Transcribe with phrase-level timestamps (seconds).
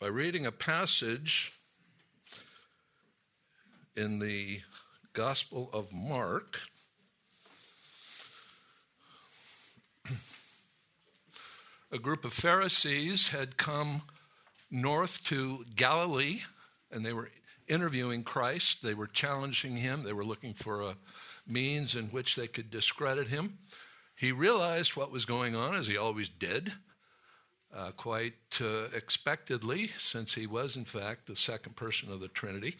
[0.00, 1.52] by reading a passage
[3.96, 4.60] in the
[5.12, 6.60] Gospel of Mark.
[11.90, 14.02] A group of Pharisees had come
[14.70, 16.42] north to Galilee
[16.92, 17.30] and they were
[17.66, 18.84] interviewing Christ.
[18.84, 20.04] They were challenging him.
[20.04, 20.96] They were looking for a
[21.44, 23.58] means in which they could discredit him.
[24.14, 26.72] He realized what was going on, as he always did,
[27.74, 32.76] uh, quite uh, expectedly, since he was, in fact, the second person of the Trinity.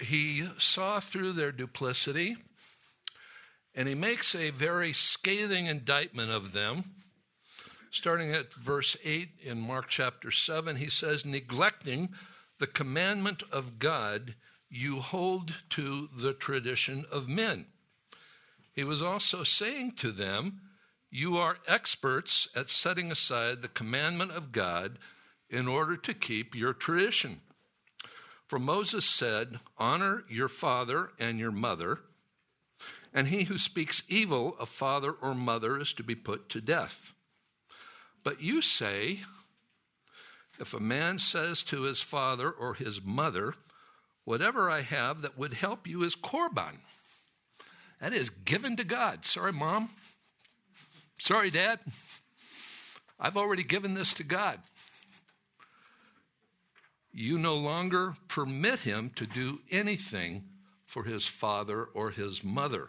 [0.00, 2.36] He saw through their duplicity,
[3.74, 6.84] and he makes a very scathing indictment of them.
[7.90, 12.08] Starting at verse 8 in Mark chapter 7, he says, Neglecting
[12.58, 14.34] the commandment of God,
[14.70, 17.66] you hold to the tradition of men.
[18.72, 20.60] He was also saying to them,
[21.14, 24.98] You are experts at setting aside the commandment of God
[25.50, 27.42] in order to keep your tradition.
[28.48, 31.98] For Moses said, Honor your father and your mother,
[33.12, 37.12] and he who speaks evil of father or mother is to be put to death.
[38.24, 39.20] But you say,
[40.58, 43.52] if a man says to his father or his mother,
[44.24, 46.76] Whatever I have that would help you is korban,
[48.00, 49.26] that is given to God.
[49.26, 49.90] Sorry, mom.
[51.22, 51.78] Sorry, dad.
[53.20, 54.58] I've already given this to God.
[57.12, 60.42] You no longer permit him to do anything
[60.84, 62.88] for his father or his mother,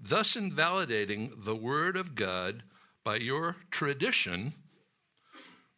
[0.00, 2.64] thus invalidating the word of God
[3.04, 4.52] by your tradition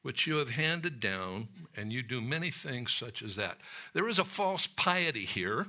[0.01, 3.59] which you have handed down, and you do many things such as that.
[3.93, 5.67] There is a false piety here.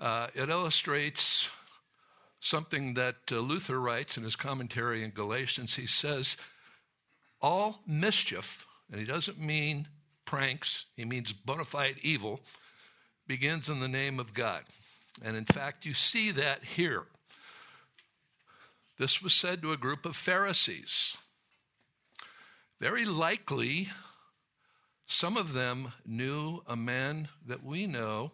[0.00, 1.48] Uh, it illustrates
[2.40, 5.76] something that uh, Luther writes in his commentary in Galatians.
[5.76, 6.36] He says,
[7.40, 9.88] All mischief, and he doesn't mean
[10.24, 12.40] pranks, he means bona fide evil,
[13.26, 14.64] begins in the name of God.
[15.22, 17.04] And in fact, you see that here.
[18.98, 21.16] This was said to a group of Pharisees.
[22.80, 23.88] Very likely,
[25.06, 28.32] some of them knew a man that we know,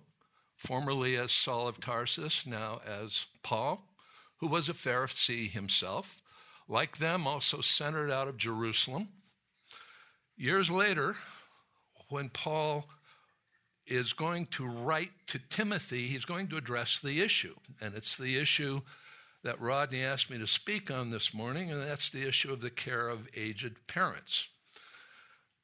[0.57, 3.85] formerly as Saul of Tarsus, now as Paul,
[4.41, 6.17] who was a Pharisee himself,
[6.69, 9.09] like them, also centered out of Jerusalem.
[10.37, 11.17] Years later,
[12.09, 12.87] when Paul
[13.87, 17.55] is going to write to Timothy, he's going to address the issue.
[17.81, 18.81] And it's the issue
[19.45, 22.71] that Rodney asked me to speak on this morning, and that's the issue of the
[22.71, 24.49] care of aged parents.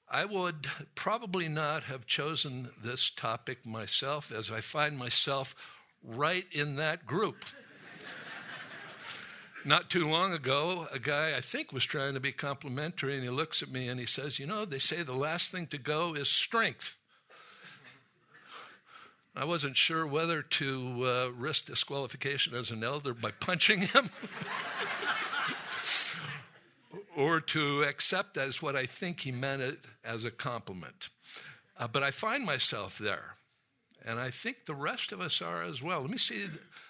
[0.09, 5.57] I would probably not have chosen this topic myself, as I find myself
[6.05, 7.45] right in that group.
[9.65, 13.31] Not too long ago, a guy I think was trying to be complimentary, and he
[13.31, 16.15] looks at me and he says, You know, they say the last thing to go
[16.15, 16.97] is strength.
[19.37, 24.11] I wasn't sure whether to uh, risk disqualification as an elder by punching him
[27.17, 31.09] or to accept as what I think he meant it as a compliment.
[31.79, 33.37] Uh, but I find myself there,
[34.05, 36.03] and I think the rest of us are as well.
[36.03, 36.47] Let me see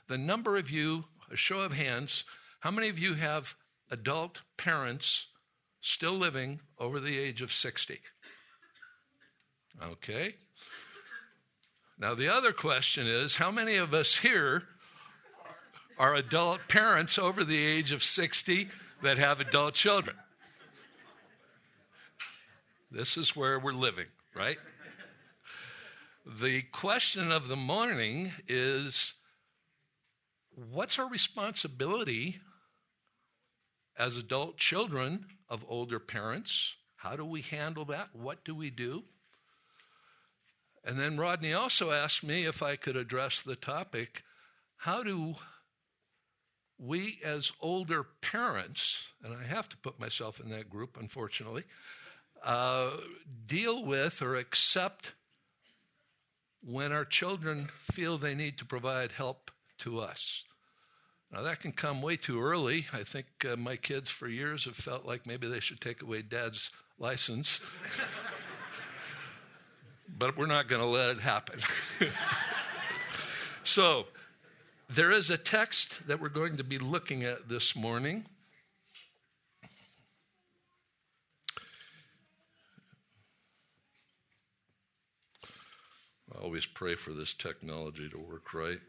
[0.09, 2.25] the number of you, a show of hands.
[2.63, 3.57] How many of you have
[3.91, 5.27] adult parents
[5.81, 7.99] still living over the age of 60?
[9.83, 10.37] Okay.
[11.99, 14.63] Now, the other question is how many of us here
[15.99, 18.69] are adult parents over the age of 60
[19.03, 20.15] that have adult children?
[22.93, 24.07] This is where we're living,
[24.37, 24.59] right?
[26.25, 29.15] The question of the morning is
[30.55, 32.39] what's our responsibility
[33.99, 36.77] as adult children of older parents?
[36.97, 38.09] How do we handle that?
[38.13, 39.05] What do we do?
[40.85, 44.23] And then Rodney also asked me if I could address the topic
[44.79, 45.37] how do
[46.77, 51.63] we, as older parents, and I have to put myself in that group, unfortunately,
[52.45, 52.91] uh,
[53.47, 55.13] deal with or accept
[56.61, 60.43] when our children feel they need to provide help to us?
[61.33, 62.87] Now, that can come way too early.
[62.93, 66.23] I think uh, my kids for years have felt like maybe they should take away
[66.23, 67.59] dad's license
[70.19, 71.61] but we're not going to let it happen.
[73.65, 74.07] so,
[74.89, 78.27] there is a text that we're going to be looking at this morning.
[86.35, 88.81] I always pray for this technology to work right.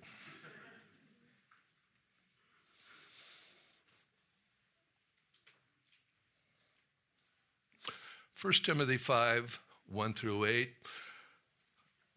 [8.43, 10.69] 1 Timothy 5 1 through 8.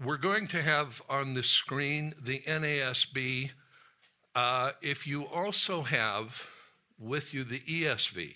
[0.03, 3.51] We're going to have on the screen the NASB.
[4.35, 6.45] Uh, if you also have
[6.99, 8.35] with you the ESV,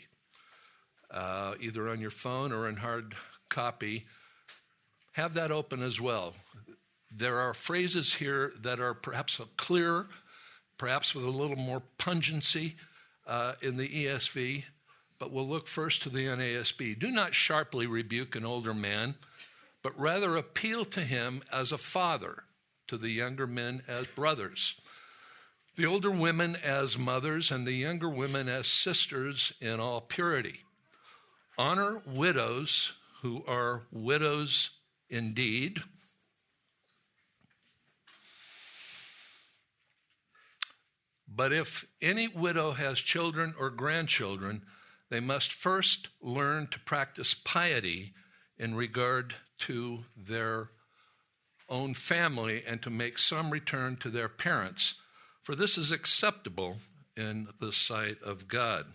[1.11, 3.17] uh, either on your phone or in hard
[3.49, 4.07] copy,
[5.15, 6.35] have that open as well.
[7.11, 10.07] There are phrases here that are perhaps clearer,
[10.79, 12.77] perhaps with a little more pungency
[13.27, 14.63] uh, in the ESV,
[15.21, 16.99] but we'll look first to the NASB.
[16.99, 19.17] Do not sharply rebuke an older man,
[19.83, 22.45] but rather appeal to him as a father,
[22.89, 24.75] to the younger men as brothers,
[25.77, 30.61] the older women as mothers, and the younger women as sisters in all purity.
[31.59, 34.71] Honor widows who are widows
[35.11, 35.83] indeed.
[41.29, 44.63] But if any widow has children or grandchildren,
[45.11, 48.15] they must first learn to practice piety
[48.57, 50.71] in regard to their
[51.69, 54.95] own family and to make some return to their parents,
[55.43, 56.77] for this is acceptable
[57.17, 58.87] in the sight of God.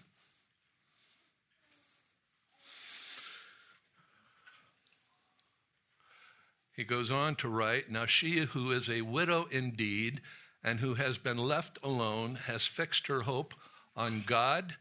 [6.76, 10.22] He goes on to write Now she who is a widow indeed
[10.64, 13.54] and who has been left alone has fixed her hope
[13.96, 14.76] on God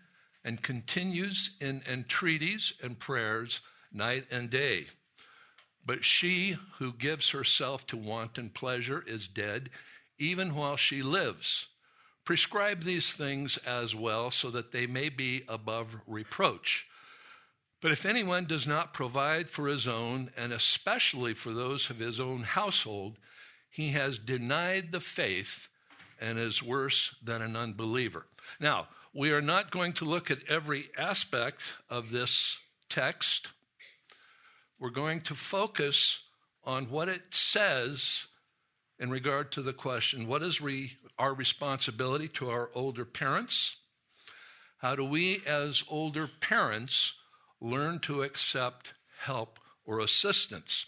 [0.45, 3.61] and continues in entreaties and prayers
[3.93, 4.87] night and day.
[5.87, 9.71] But she who gives herself to wanton pleasure is dead,
[10.19, 11.67] even while she lives.
[12.25, 16.87] Prescribe these things as well, so that they may be above reproach.
[17.83, 22.19] But if anyone does not provide for his own, and especially for those of his
[22.19, 23.19] own household,
[23.69, 25.69] he has denied the faith
[26.21, 28.27] and is worse than an unbeliever.
[28.61, 32.59] Now, we are not going to look at every aspect of this
[32.89, 33.49] text.
[34.79, 36.21] We're going to focus
[36.65, 38.27] on what it says
[38.99, 43.77] in regard to the question what is re- our responsibility to our older parents?
[44.79, 47.15] How do we, as older parents,
[47.61, 50.87] learn to accept help or assistance?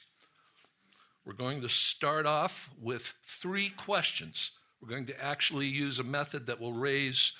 [1.24, 4.52] We're going to start off with three questions.
[4.80, 7.32] We're going to actually use a method that will raise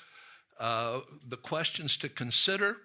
[0.59, 2.77] uh, the questions to consider.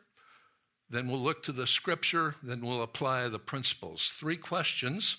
[0.90, 2.36] Then we'll look to the scripture.
[2.44, 4.12] Then we'll apply the principles.
[4.14, 5.18] Three questions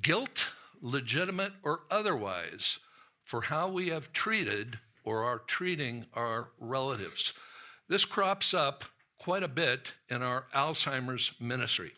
[0.00, 0.46] guilt,
[0.80, 2.78] legitimate or otherwise,
[3.22, 7.32] for how we have treated or are treating our relatives.
[7.88, 8.84] This crops up
[9.18, 11.92] quite a bit in our Alzheimer's ministry.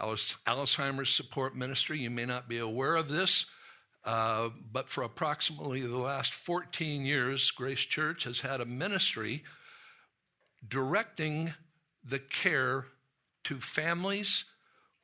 [0.00, 3.46] Alzheimer's support ministry, you may not be aware of this.
[4.04, 9.42] Uh, but for approximately the last 14 years, Grace Church has had a ministry
[10.66, 11.54] directing
[12.04, 12.86] the care
[13.44, 14.44] to families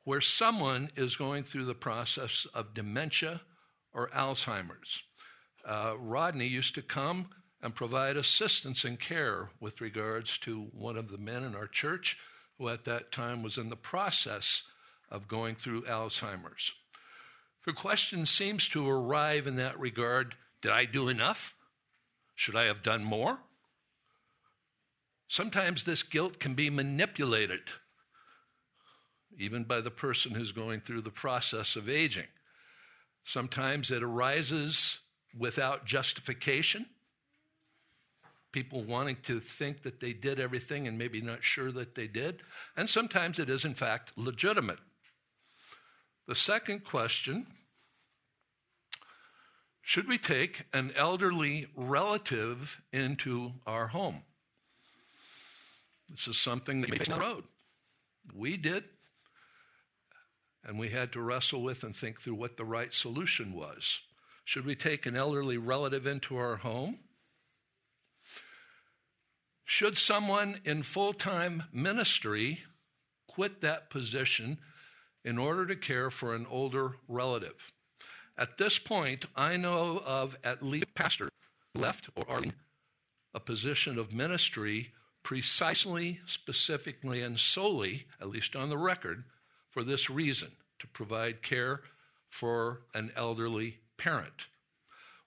[0.03, 3.41] where someone is going through the process of dementia
[3.93, 5.03] or Alzheimer's.
[5.67, 7.29] Uh, Rodney used to come
[7.61, 12.17] and provide assistance and care with regards to one of the men in our church
[12.57, 14.63] who at that time was in the process
[15.09, 16.71] of going through Alzheimer's.
[17.65, 21.55] The question seems to arrive in that regard Did I do enough?
[22.35, 23.39] Should I have done more?
[25.27, 27.61] Sometimes this guilt can be manipulated,
[29.37, 32.27] even by the person who's going through the process of aging.
[33.23, 34.99] Sometimes it arises
[35.37, 36.85] without justification.
[38.51, 42.41] People wanting to think that they did everything and maybe not sure that they did.
[42.77, 44.79] And sometimes it is, in fact, legitimate.
[46.27, 47.47] The second question
[49.85, 54.23] should we take an elderly relative into our home?
[56.09, 57.43] This is something that on the road.
[58.33, 58.85] We did.
[60.63, 63.99] And we had to wrestle with and think through what the right solution was.
[64.43, 66.97] Should we take an elderly relative into our home?
[69.63, 72.63] Should someone in full time ministry
[73.27, 74.57] quit that position
[75.23, 77.73] in order to care for an older relative.
[78.37, 81.29] At this point, I know of at least a pastor
[81.73, 82.53] left or are in
[83.33, 84.91] a position of ministry
[85.23, 89.23] precisely, specifically, and solely, at least on the record,
[89.71, 91.81] for this reason to provide care
[92.29, 94.47] for an elderly parent.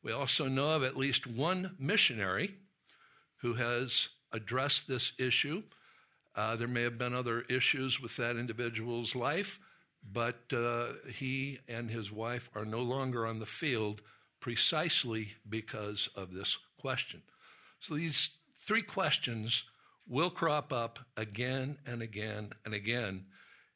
[0.02, 2.54] We also know of at least one missionary
[3.38, 5.62] who has addressed this issue.
[6.36, 9.58] Uh, there may have been other issues with that individual's life,
[10.10, 14.00] but uh, he and his wife are no longer on the field
[14.40, 17.22] precisely because of this question.
[17.80, 19.64] So these three questions
[20.06, 23.26] will crop up again and again and again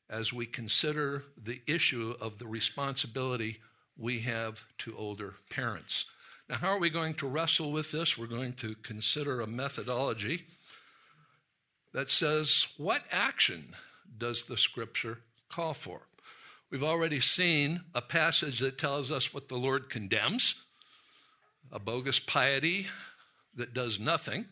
[0.08, 3.60] as we consider the issue of the responsibility
[3.96, 6.06] we have to older parents.
[6.48, 8.18] Now, how are we going to wrestle with this?
[8.18, 10.46] We're going to consider a methodology
[11.92, 13.74] that says, what action
[14.18, 16.02] does the scripture call for?
[16.72, 20.54] We've already seen a passage that tells us what the Lord condemns
[21.70, 22.86] a bogus piety
[23.54, 24.46] that does nothing.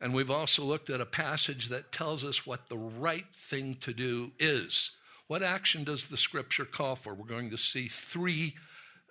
[0.00, 3.92] And we've also looked at a passage that tells us what the right thing to
[3.92, 4.90] do is.
[5.28, 7.14] What action does the scripture call for?
[7.14, 8.56] We're going to see three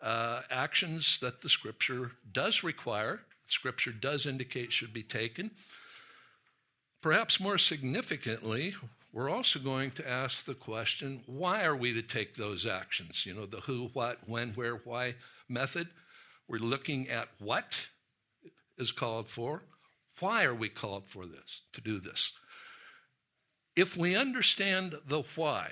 [0.02, 5.52] uh, actions that the scripture does require, scripture does indicate should be taken.
[7.02, 8.76] Perhaps more significantly,
[9.14, 13.26] we're also going to ask the question why are we to take those actions?
[13.26, 15.16] You know, the who, what, when, where, why
[15.48, 15.88] method.
[16.48, 17.88] We're looking at what
[18.78, 19.64] is called for.
[20.20, 22.34] Why are we called for this, to do this?
[23.76, 25.70] If we understand the why,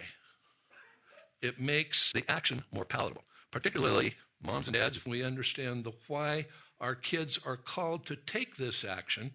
[1.42, 3.24] it makes the action more palatable.
[3.52, 6.46] Particularly, moms and dads, if we understand the why
[6.80, 9.32] our kids are called to take this action,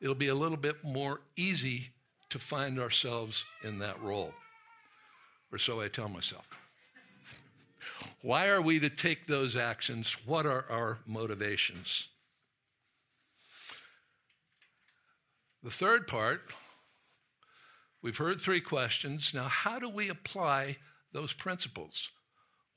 [0.00, 1.90] it'll be a little bit more easy
[2.32, 4.32] to find ourselves in that role.
[5.52, 6.46] Or so I tell myself.
[8.22, 10.16] Why are we to take those actions?
[10.24, 12.08] What are our motivations?
[15.62, 16.42] The third part,
[18.02, 19.32] we've heard three questions.
[19.34, 20.78] Now, how do we apply
[21.12, 22.08] those principles?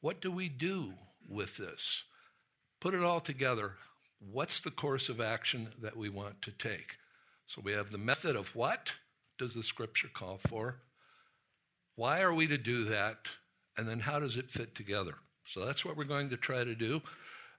[0.02, 0.94] What do we do
[1.30, 2.04] with this?
[2.82, 3.76] Put it all together.
[4.20, 6.98] What's the course of action that we want to take?
[7.48, 8.96] So we have the method of what
[9.38, 10.78] does the scripture call for?
[11.96, 13.18] Why are we to do that?
[13.78, 15.16] And then how does it fit together?
[15.46, 17.02] So that's what we're going to try to do.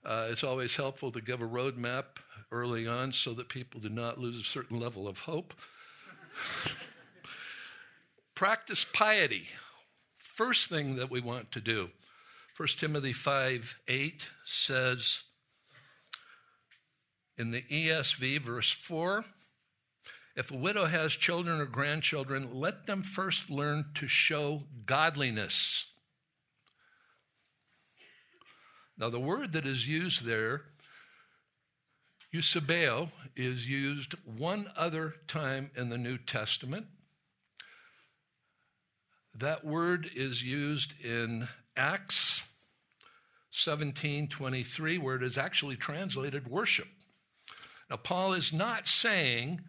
[0.04, 2.04] Uh, it's always helpful to give a roadmap
[2.52, 5.54] early on so that people do not lose a certain level of hope.
[8.34, 9.48] Practice piety.
[10.18, 11.90] First thing that we want to do.
[12.56, 15.22] 1 Timothy 5 8 says
[17.36, 19.24] in the ESV, verse 4
[20.36, 25.86] if a widow has children or grandchildren, let them first learn to show godliness.
[28.98, 30.62] Now, the word that is used there,
[32.34, 36.86] eusebeo, is used one other time in the New Testament.
[39.34, 42.42] That word is used in Acts
[43.52, 46.88] 17:23 where it is actually translated worship.
[47.88, 49.68] Now Paul is not saying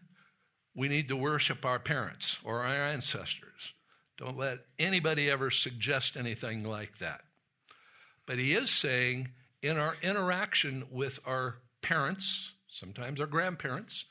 [0.77, 3.74] we need to worship our parents or our ancestors.
[4.15, 7.22] Don't let anybody ever suggest anything like that.
[8.27, 9.29] But he is saying
[9.63, 14.05] in our interaction with our parents, sometimes our grandparents,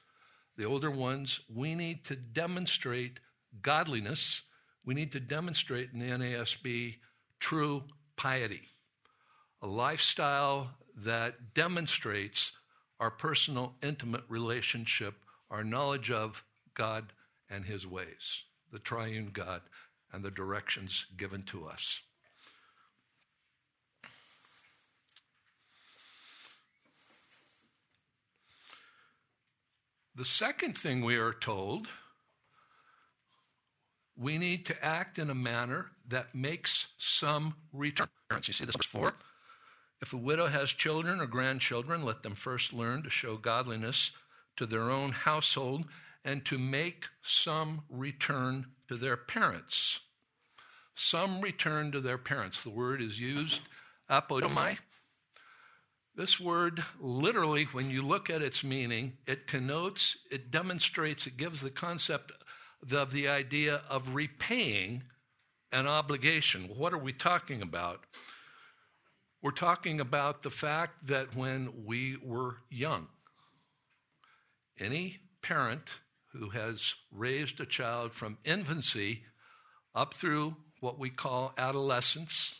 [0.56, 3.20] the older ones, we need to demonstrate
[3.62, 4.42] godliness.
[4.84, 6.96] We need to demonstrate in the NASB
[7.38, 7.84] true
[8.16, 8.62] piety,
[9.62, 12.50] a lifestyle that demonstrates
[12.98, 15.14] our personal, intimate relationship,
[15.48, 16.42] our knowledge of
[16.76, 17.12] God
[17.50, 19.62] and his ways, the triune God
[20.12, 22.02] and the directions given to us.
[30.14, 31.88] The second thing we are told,
[34.16, 38.06] we need to act in a manner that makes some return.
[38.30, 39.12] You see this verse 4?
[40.00, 44.12] If a widow has children or grandchildren, let them first learn to show godliness
[44.56, 45.84] to their own household
[46.26, 50.00] and to make some return to their parents.
[50.96, 52.64] Some return to their parents.
[52.64, 53.60] The word is used,
[54.10, 54.78] apodomai.
[56.16, 61.60] This word, literally, when you look at its meaning, it connotes, it demonstrates, it gives
[61.60, 62.32] the concept
[62.90, 65.04] of the idea of repaying
[65.70, 66.70] an obligation.
[66.76, 68.00] What are we talking about?
[69.42, 73.06] We're talking about the fact that when we were young,
[74.80, 75.82] any parent
[76.38, 79.22] who has raised a child from infancy
[79.94, 82.54] up through what we call adolescence,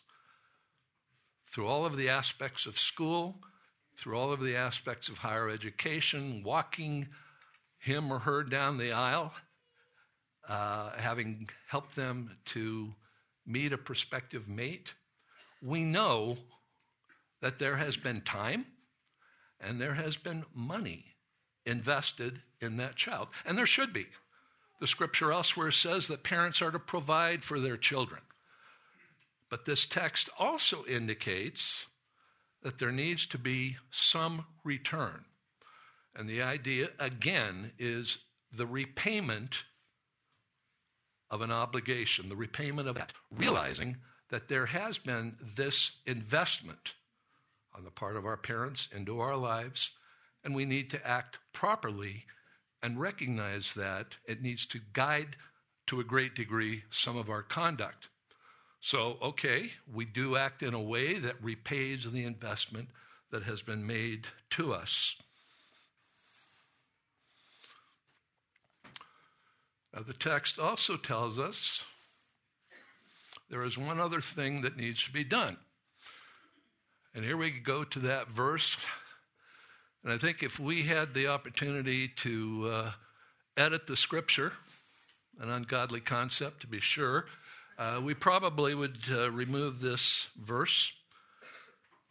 [1.47, 3.37] through all of the aspects of school,
[3.97, 7.09] through all of the aspects of higher education, walking
[7.78, 9.33] him or her down the aisle,
[10.49, 12.95] uh, having helped them to
[13.47, 14.95] meet a prospective mate,
[15.62, 16.37] we know
[17.40, 18.66] that there has been time
[19.61, 21.04] and there has been money
[21.64, 23.29] invested in that child.
[23.45, 24.07] And there should be.
[24.81, 28.23] The scripture elsewhere says that parents are to provide for their children.
[29.49, 31.87] But this text also indicates
[32.63, 35.25] that there needs to be some return.
[36.15, 38.19] And the idea, again, is
[38.53, 39.65] the repayment
[41.31, 43.99] of an obligation, the repayment of that, realizing
[44.31, 46.95] that there has been this investment
[47.75, 49.93] on the part of our parents into our lives,
[50.43, 52.25] and we need to act properly
[52.87, 55.35] and recognize that it needs to guide
[55.88, 58.07] to a great degree some of our conduct.
[58.81, 62.90] So, okay, we do act in a way that repays the investment
[63.33, 65.16] that has been made to us.
[69.93, 71.83] Now, the text also tells us
[73.50, 75.57] there is one other thing that needs to be done.
[77.12, 78.76] And here we go to that verse.
[80.07, 82.91] And I think if we had the opportunity to uh,
[83.57, 84.53] edit the scripture,
[85.41, 87.27] an ungodly concept to be sure,
[87.77, 90.93] uh, we probably would uh, remove this verse.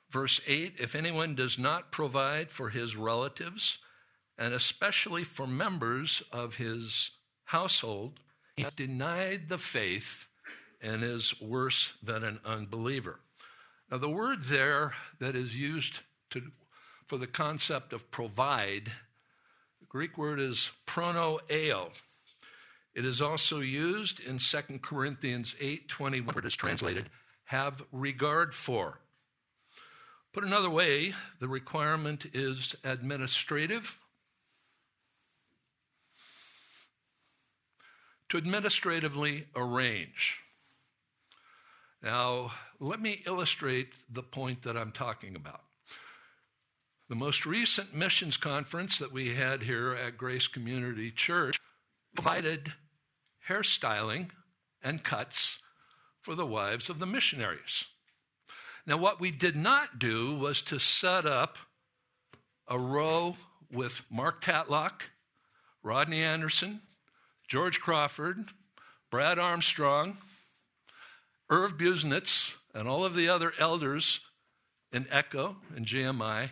[0.09, 3.77] Verse 8 If anyone does not provide for his relatives,
[4.37, 7.11] and especially for members of his
[7.45, 8.19] household,
[8.57, 10.27] he has denied the faith
[10.81, 13.21] and is worse than an unbeliever.
[13.89, 16.41] Now, the word there that is used to,
[17.07, 18.91] for the concept of provide,
[19.79, 21.91] the Greek word is pronoeo.
[22.93, 27.09] It is also used in 2 Corinthians 8:21, where it is translated,
[27.45, 29.01] have regard for.
[30.31, 33.99] Put another way, the requirement is administrative.
[38.29, 40.41] To administratively arrange.
[42.01, 45.64] Now, let me illustrate the point that I'm talking about.
[47.07, 51.59] The most recent missions conference that we had here at Grace Community Church
[52.15, 52.73] provided
[53.47, 54.31] hairstyling
[54.81, 55.59] and cuts
[56.19, 57.85] for the wives of the missionaries.
[58.87, 61.59] Now, what we did not do was to set up
[62.67, 63.35] a row
[63.71, 65.03] with Mark Tatlock,
[65.83, 66.81] Rodney Anderson,
[67.47, 68.49] George Crawford,
[69.11, 70.17] Brad Armstrong,
[71.51, 74.21] Irv Busenitz and all of the other elders
[74.91, 76.49] in Echo and GMI,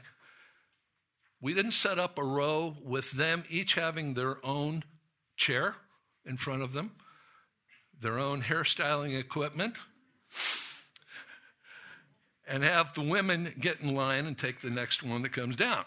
[1.44, 4.86] we didn't set up a row with them each having their own
[5.36, 5.76] chair
[6.26, 6.92] in front of them,
[8.00, 9.78] their own hairstyling equipment,
[12.48, 15.84] and have the women get in line and take the next one that comes down.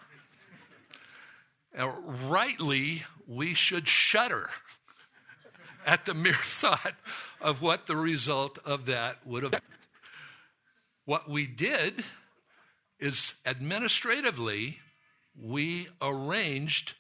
[1.75, 4.51] Now, rightly, we should shudder
[5.87, 6.97] at the mere thought
[7.41, 9.61] of what the result of that would have been.
[11.07, 12.05] What we did
[13.01, 14.81] is administratively,
[15.41, 16.95] we arranged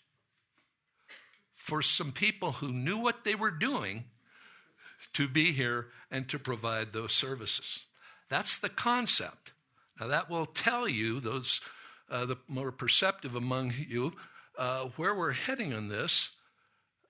[1.55, 4.05] for some people who knew what they were doing
[5.13, 7.85] to be here and to provide those services.
[8.29, 9.53] That's the concept.
[10.01, 11.61] Now, that will tell you, those
[12.11, 14.13] uh, the more perceptive among you,
[14.57, 16.31] uh, where we're heading on this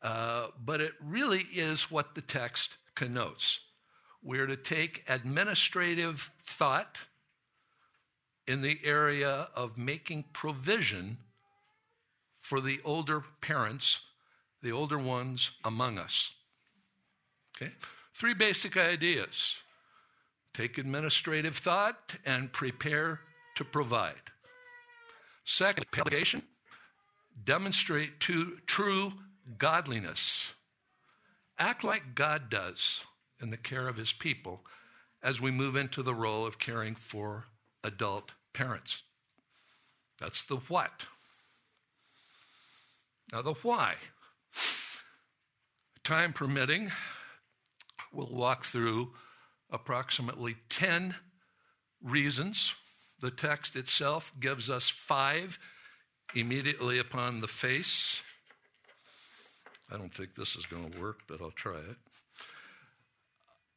[0.03, 3.61] uh, but it really is what the text connotes.
[4.23, 6.99] We're to take administrative thought
[8.47, 11.19] in the area of making provision
[12.41, 14.01] for the older parents,
[14.63, 16.31] the older ones among us.
[17.57, 17.73] Okay?
[18.15, 19.57] Three basic ideas
[20.55, 23.21] take administrative thought and prepare
[23.57, 24.15] to provide.
[25.45, 26.43] Second, delegation,
[27.45, 29.13] demonstrate to, true
[29.59, 30.53] godliness.
[31.59, 33.03] Act like God does
[33.41, 34.63] in the care of his people
[35.23, 37.45] as we move into the role of caring for
[37.85, 39.03] adult parents.
[40.19, 41.05] That's the what.
[43.33, 43.97] Now, the why.
[46.05, 46.91] Time permitting,
[48.13, 49.13] we'll walk through
[49.71, 51.17] approximately 10
[52.03, 52.75] reasons.
[53.21, 55.59] The text itself gives us five
[56.35, 58.23] immediately upon the face.
[59.91, 61.97] I don't think this is going to work, but I'll try it.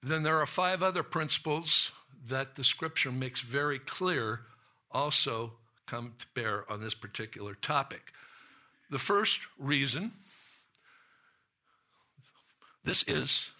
[0.02, 1.92] Then there are five other principles
[2.28, 4.42] that the scripture makes very clear
[4.92, 5.54] also
[5.86, 8.02] come to bear on this particular topic.
[8.90, 10.12] The first reason
[12.84, 13.52] this is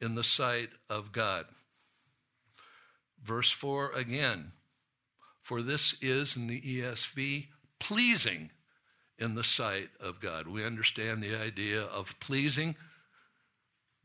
[0.00, 1.46] in the sight of God.
[3.22, 4.52] Verse 4 again,
[5.40, 7.46] for this is in the ESV
[7.78, 8.50] pleasing
[9.18, 10.48] in the sight of God.
[10.48, 12.76] We understand the idea of pleasing.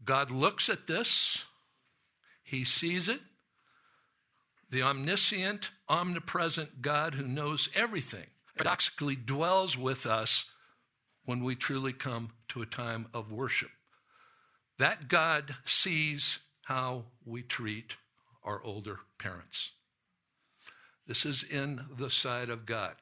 [0.04, 1.46] God looks at this,
[2.44, 3.22] He sees it.
[4.72, 10.46] The omniscient, omnipresent God who knows everything paradoxically dwells with us
[11.26, 13.72] when we truly come to a time of worship.
[14.80, 17.96] That God sees how we treat
[18.44, 19.72] our older parents.
[21.06, 22.96] This is in the sight of God.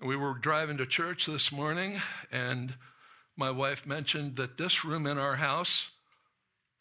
[0.00, 2.74] We were driving to church this morning, and
[3.36, 5.90] my wife mentioned that this room in our house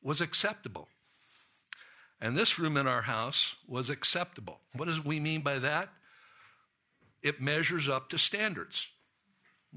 [0.02, 0.90] was acceptable.
[2.22, 4.60] And this room in our house was acceptable.
[4.74, 5.90] What does we mean by that?
[7.22, 8.88] It measures up to standards.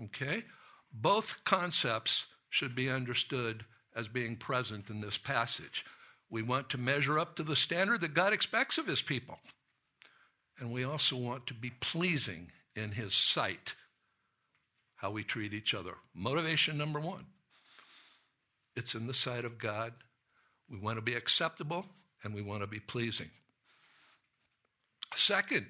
[0.05, 0.44] Okay?
[0.92, 5.85] Both concepts should be understood as being present in this passage.
[6.31, 9.38] We want to measure up to the standard that God expects of his people.
[10.59, 13.74] And we also want to be pleasing in his sight,
[14.96, 15.94] how we treat each other.
[16.14, 17.27] Motivation number one
[18.77, 19.92] it's in the sight of God.
[20.70, 21.87] We want to be acceptable
[22.22, 23.31] and we want to be pleasing.
[25.14, 25.66] Second,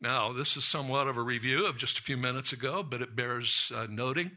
[0.00, 3.16] now this is somewhat of a review of just a few minutes ago, but it
[3.16, 4.32] bears uh, noting.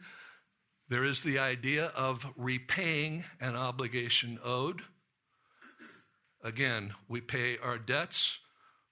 [0.90, 4.82] There is the idea of repaying an obligation owed.
[6.44, 8.40] Again, we pay our debts.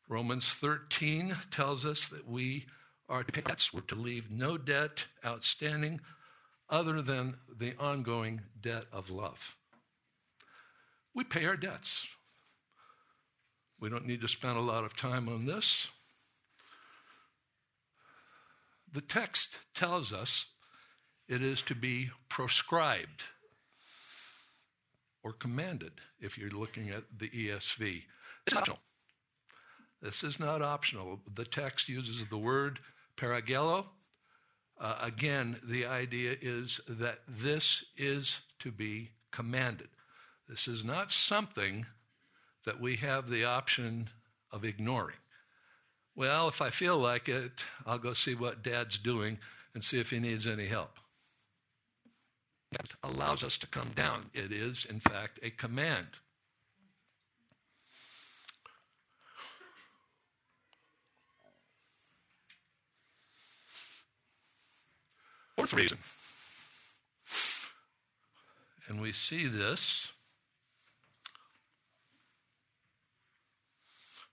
[0.08, 2.68] Romans 13 tells us that we
[3.10, 3.74] are to pay debts.
[3.74, 6.00] We're to leave no debt outstanding
[6.70, 9.56] other than the ongoing debt of love.
[11.14, 12.08] We pay our debts.
[13.80, 15.88] We don't need to spend a lot of time on this.
[18.92, 20.48] The text tells us
[21.28, 23.24] it is to be proscribed
[25.24, 28.04] or commanded if you're looking at the ESV.
[28.48, 28.80] It's optional.
[30.02, 31.20] This is not optional.
[31.32, 32.80] The text uses the word
[33.18, 33.86] paragelo.
[34.80, 39.90] Uh, again, the idea is that this is to be commanded.
[40.50, 41.86] This is not something
[42.66, 44.10] that we have the option
[44.52, 45.18] of ignoring.
[46.16, 49.38] Well, if I feel like it, I'll go see what dad's doing
[49.76, 50.98] and see if he needs any help
[52.72, 54.30] that allows us to come down.
[54.34, 56.08] It is, in fact, a command.
[65.56, 65.98] Fourth reason,
[68.88, 70.14] and we see this,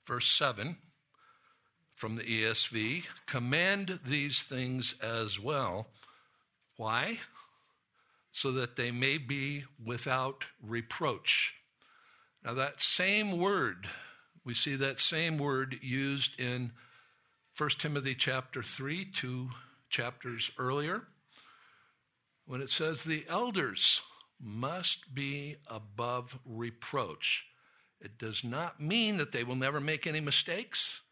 [0.07, 0.77] verse 7
[1.95, 5.88] from the ESV command these things as well.
[6.77, 7.19] Why?
[8.37, 11.55] so that they may be without reproach.
[12.45, 13.88] Now, that same word,
[14.45, 16.73] we see that same word used in
[17.57, 19.49] 1 Timothy chapter 3, two
[19.88, 21.05] chapters earlier,
[22.45, 24.03] when it says the elders
[24.38, 27.47] must be above reproach.
[28.00, 31.02] It does not mean that they will never make any mistakes.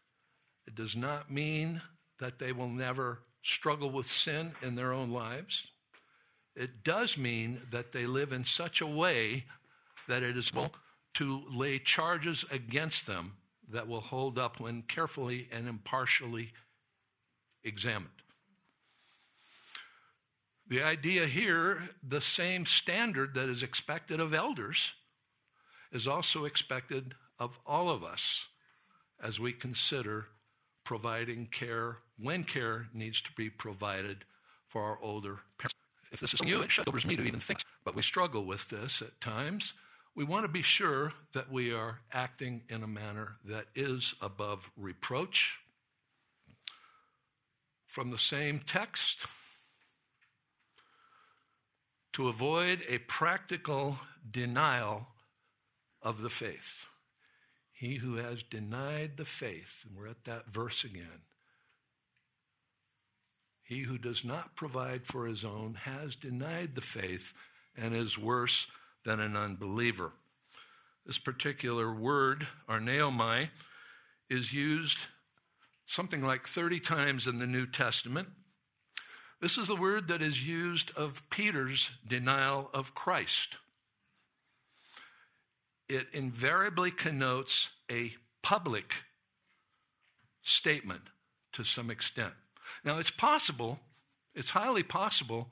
[0.67, 1.81] It does not mean
[2.19, 5.67] that they will never struggle with sin in their own lives
[6.55, 9.45] it does mean that they live in such a way
[10.07, 10.73] that it is able
[11.15, 13.33] to lay charges against them
[13.69, 16.51] that will hold up when carefully and impartially
[17.63, 18.09] examined.
[20.67, 24.93] The idea here, the same standard that is expected of elders,
[25.95, 28.47] is also expected of all of us
[29.21, 30.27] as we consider
[30.83, 34.25] providing care when care needs to be provided
[34.67, 35.75] for our older parents
[36.11, 37.61] if this is you, it shoulders me to even think.
[37.83, 39.73] But we struggle with this at times.
[40.15, 44.69] We want to be sure that we are acting in a manner that is above
[44.77, 45.59] reproach.
[47.85, 49.25] From the same text,
[52.13, 53.97] to avoid a practical
[54.29, 55.07] denial
[56.05, 56.87] of the faith.
[57.73, 61.23] He who has denied the faith, and we're at that verse again,
[63.63, 67.33] he who does not provide for his own has denied the faith
[67.75, 68.67] and is worse
[69.03, 70.11] than an unbeliever.
[71.05, 73.49] This particular word, arneomai,
[74.29, 74.99] is used
[75.87, 78.29] something like 30 times in the New Testament.
[79.41, 83.57] This is the word that is used of Peter's denial of Christ.
[85.87, 89.03] It invariably connotes a public
[90.41, 91.01] statement
[91.53, 92.33] to some extent.
[92.83, 93.79] Now, it's possible,
[94.33, 95.51] it's highly possible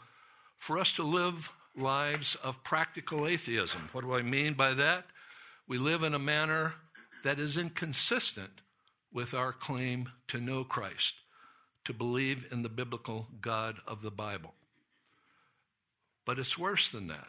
[0.57, 3.89] for us to live lives of practical atheism.
[3.91, 5.05] What do I mean by that?
[5.67, 6.73] We live in a manner
[7.23, 8.61] that is inconsistent
[9.11, 11.15] with our claim to know Christ,
[11.85, 14.53] to believe in the biblical God of the Bible.
[16.25, 17.27] But it's worse than that.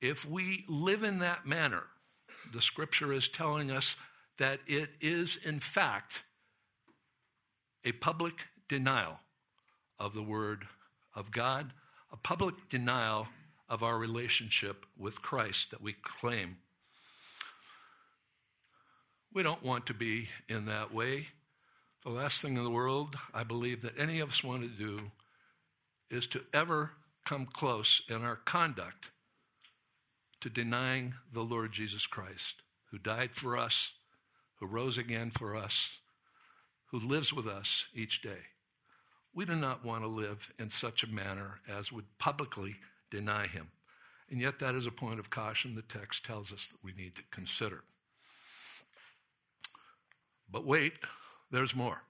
[0.00, 1.84] If we live in that manner,
[2.52, 3.96] the scripture is telling us
[4.38, 6.22] that it is, in fact,
[7.84, 9.18] a public denial
[9.98, 10.66] of the Word
[11.14, 11.72] of God,
[12.12, 13.28] a public denial
[13.68, 16.58] of our relationship with Christ that we claim.
[19.34, 21.28] We don't want to be in that way.
[22.04, 25.10] The last thing in the world I believe that any of us want to do
[26.08, 26.92] is to ever
[27.26, 29.10] come close in our conduct
[30.40, 33.92] to denying the Lord Jesus Christ, who died for us,
[34.60, 35.98] who rose again for us,
[36.86, 38.46] who lives with us each day.
[39.34, 42.76] We do not want to live in such a manner as would publicly
[43.10, 43.70] deny him.
[44.30, 47.14] And yet, that is a point of caution the text tells us that we need
[47.16, 47.82] to consider.
[50.50, 50.92] But wait,
[51.50, 52.02] there's more,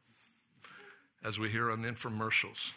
[1.25, 2.73] as we hear on the infomercials.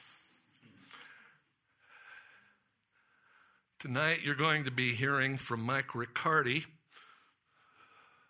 [3.82, 6.66] Tonight, you're going to be hearing from Mike Riccardi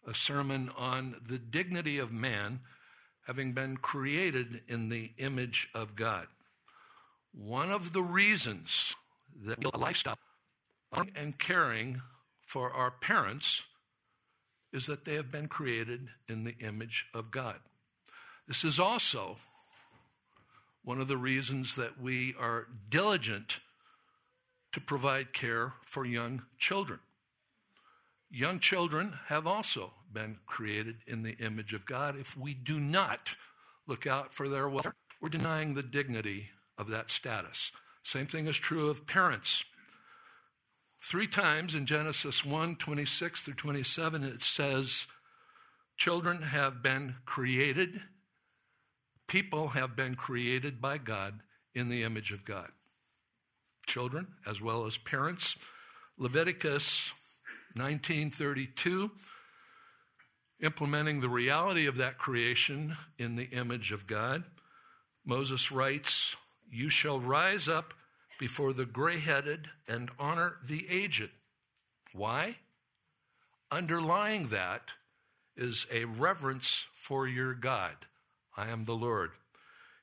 [0.08, 2.62] a sermon on the dignity of man
[3.28, 6.28] having been created in the image of God.
[7.34, 8.96] One of the reasons
[9.46, 10.18] that a lifestyle
[11.18, 12.02] and caring
[12.48, 13.66] for our parents
[14.72, 17.58] is that they have been created in the image of God.
[18.48, 19.36] This is also
[20.86, 23.60] one of the reasons that we are diligent
[24.72, 27.00] to provide care for young children.
[28.30, 32.18] Young children have also been created in the image of God.
[32.18, 33.36] If we do not
[33.88, 37.72] look out for their welfare, we're denying the dignity of that status.
[38.04, 39.66] Same thing is true of parents.
[41.02, 45.08] Three times in Genesis 1 26 through 27, it says,
[45.98, 48.02] Children have been created,
[49.28, 51.42] people have been created by God
[51.76, 52.70] in the image of God.
[53.92, 55.58] Children as well as parents.
[56.18, 57.12] Leviticus
[57.76, 59.12] 1932,
[60.62, 64.46] implementing the reality of that creation in the image of God.
[65.26, 66.38] Moses writes,
[66.72, 67.94] You shall rise up
[68.40, 71.32] before the gray headed and honor the aged.
[72.14, 72.56] Why?
[73.72, 74.92] Underlying that
[75.58, 77.98] is a reverence for your God.
[78.56, 79.32] I am the Lord.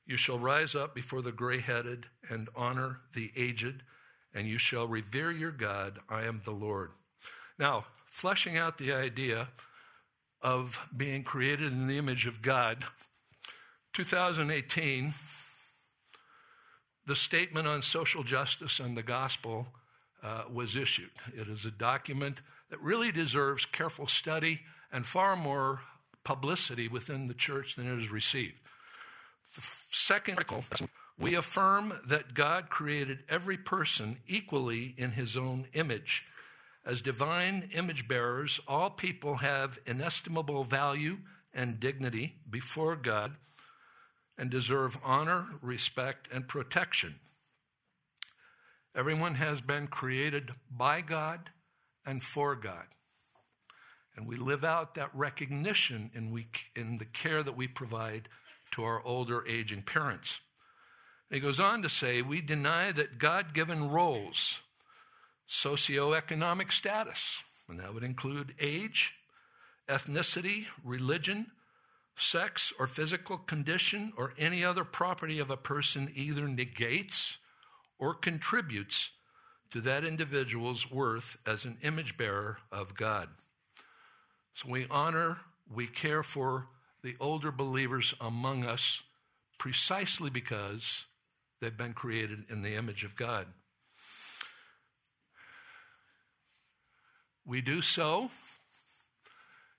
[0.09, 3.83] You shall rise up before the gray headed and honor the aged,
[4.33, 5.99] and you shall revere your God.
[6.09, 6.89] I am the Lord.
[7.59, 9.49] Now, fleshing out the idea
[10.41, 12.85] of being created in the image of God,
[13.93, 15.13] 2018
[17.05, 19.67] the statement on social justice and the gospel
[20.23, 21.09] uh, was issued.
[21.35, 25.81] It is a document that really deserves careful study and far more
[26.23, 28.59] publicity within the church than it has received.
[29.59, 30.63] The second article,
[31.19, 36.25] we affirm that God created every person equally in his own image.
[36.85, 41.17] As divine image bearers, all people have inestimable value
[41.53, 43.33] and dignity before God
[44.37, 47.15] and deserve honor, respect, and protection.
[48.95, 51.49] Everyone has been created by God
[52.05, 52.85] and for God.
[54.15, 58.29] And we live out that recognition in, we, in the care that we provide
[58.71, 60.41] to our older, aging parents.
[61.29, 64.61] he goes on to say, we deny that God given roles,
[65.47, 69.15] socioeconomic status, and that would include age,
[69.87, 71.47] ethnicity, religion,
[72.15, 77.37] sex, or physical condition, or any other property of a person either negates
[77.97, 79.11] or contributes
[79.71, 83.29] to that individual's worth as an image bearer of God.
[84.53, 85.37] So we honor,
[85.73, 86.67] we care for
[87.03, 89.03] the older believers among us
[89.57, 91.05] precisely because
[91.59, 93.47] they've been created in the image of God.
[97.45, 98.29] We do so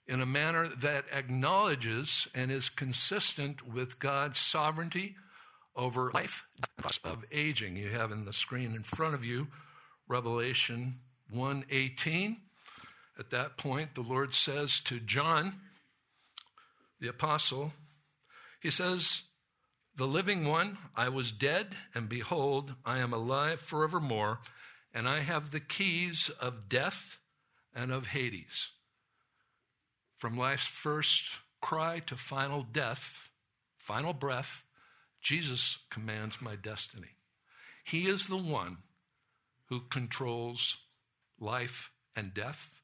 [0.06, 5.14] in a manner that acknowledges and is consistent with God's sovereignty
[5.76, 6.44] over life
[7.04, 7.76] of aging.
[7.76, 9.48] You have in the screen in front of you
[10.08, 11.00] Revelation
[11.32, 12.40] 1:18.
[13.18, 15.60] At that point the Lord says to John
[17.00, 17.72] the apostle,
[18.60, 19.24] he says,
[19.94, 24.40] "The living one, I was dead and behold, I am alive forevermore,
[24.92, 27.18] and I have the keys of death
[27.74, 28.68] and of Hades."
[30.18, 33.30] From life's first cry to final death,
[33.78, 34.64] final breath,
[35.20, 37.16] Jesus commands my destiny.
[37.84, 38.82] He is the one
[39.66, 40.86] who controls
[41.38, 42.79] life and death.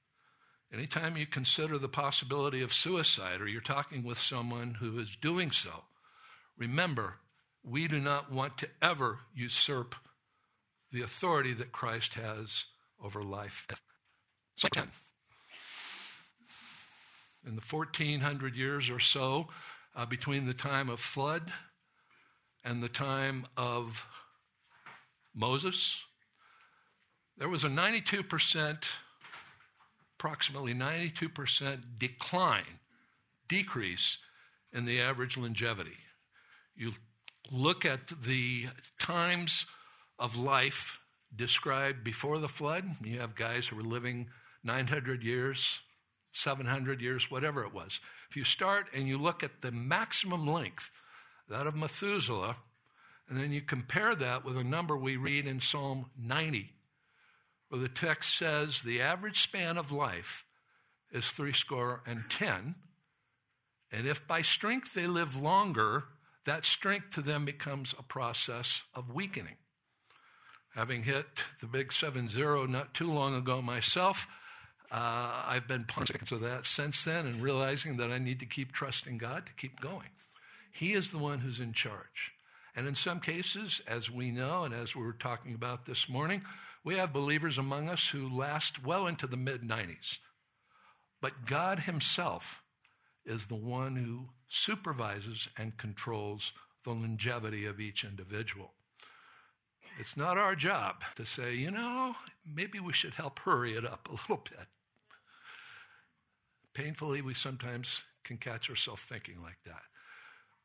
[0.77, 5.51] Anytime you consider the possibility of suicide or you're talking with someone who is doing
[5.51, 5.85] so,
[6.59, 7.15] remember,
[7.65, 9.95] we do not want to ever usurp
[10.93, 12.67] the authority that Christ has
[13.03, 13.67] over life.
[14.57, 14.69] So,
[17.47, 19.47] in the 1400 years or so
[19.95, 21.55] uh, between the time of flood
[22.63, 24.07] and the time of
[25.35, 26.03] Moses,
[27.39, 28.85] there was a 92%,
[30.19, 32.81] approximately 92% decline,
[33.49, 34.19] decrease
[34.73, 35.99] in the average longevity.
[36.75, 36.93] You
[37.51, 38.67] look at the
[38.99, 39.67] times
[40.19, 41.01] of life
[41.35, 42.85] described before the flood.
[43.03, 44.29] You have guys who were living
[44.65, 45.81] 900 years,
[46.33, 48.01] 700 years, whatever it was.
[48.31, 50.91] If you start and you look at the maximum length,
[51.49, 52.57] that of Methuselah,
[53.29, 56.73] and then you compare that with a number we read in Psalm 90,
[57.69, 60.47] where the text says the average span of life
[61.13, 62.77] is threescore and ten.
[63.93, 66.05] And if by strength they live longer,
[66.45, 69.57] that strength to them becomes a process of weakening.
[70.75, 74.27] Having hit the big 7 0 not too long ago myself,
[74.91, 78.73] uh, I've been conscious of that since then and realizing that I need to keep
[78.73, 80.11] trusting God to keep going.
[80.71, 82.33] He is the one who's in charge.
[82.77, 86.43] And in some cases, as we know and as we were talking about this morning,
[86.87, 90.19] we have believers among us who last well into the mid 90s.
[91.21, 92.63] But God Himself
[93.25, 96.53] is the one who supervises and controls
[96.85, 98.73] the longevity of each individual.
[99.99, 102.15] It's not our job to say, you know,
[102.47, 104.69] maybe we should help hurry it up a little bit.
[106.73, 109.83] Painfully, we sometimes can catch ourselves thinking like that.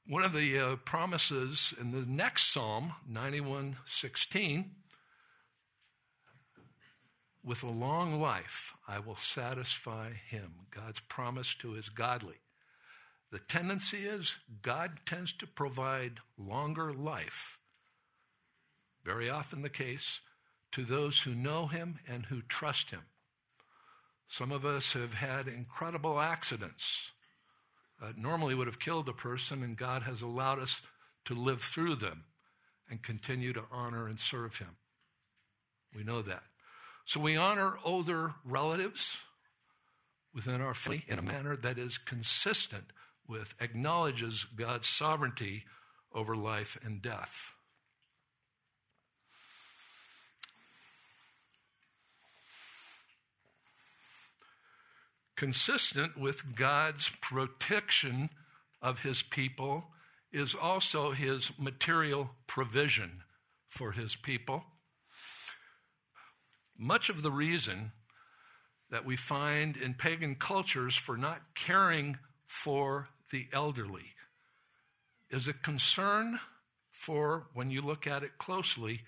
[0.06, 4.66] One of the uh, promises in the next Psalm, 91:16,
[7.44, 10.52] with a long life I will satisfy him.
[10.70, 12.36] God's promise to his godly.
[13.32, 17.58] The tendency is God tends to provide longer life,
[19.06, 20.20] very often the case,
[20.74, 23.04] to those who know him and who trust him.
[24.28, 27.12] Some of us have had incredible accidents
[28.02, 30.82] that normally would have killed a person, and God has allowed us
[31.26, 32.26] to live through them
[32.90, 34.78] and continue to honor and serve him.
[35.96, 36.44] We know that.
[37.06, 39.18] So we honor older relatives
[40.34, 42.86] within our family in a manner that is consistent
[43.28, 45.66] with, acknowledges God's sovereignty
[46.14, 47.54] over life and death.
[55.36, 58.30] Consistent with God's protection
[58.82, 59.86] of his people
[60.32, 63.24] is also his material provision
[63.68, 64.66] for his people.
[66.84, 67.92] Much of the reason
[68.90, 72.18] that we find in pagan cultures for not caring
[72.48, 74.16] for the elderly
[75.30, 76.40] is a concern
[76.90, 79.02] for, when you look at it closely,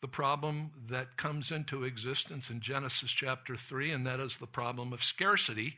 [0.00, 4.92] the problem that comes into existence in Genesis chapter 3, and that is the problem
[4.92, 5.76] of scarcity,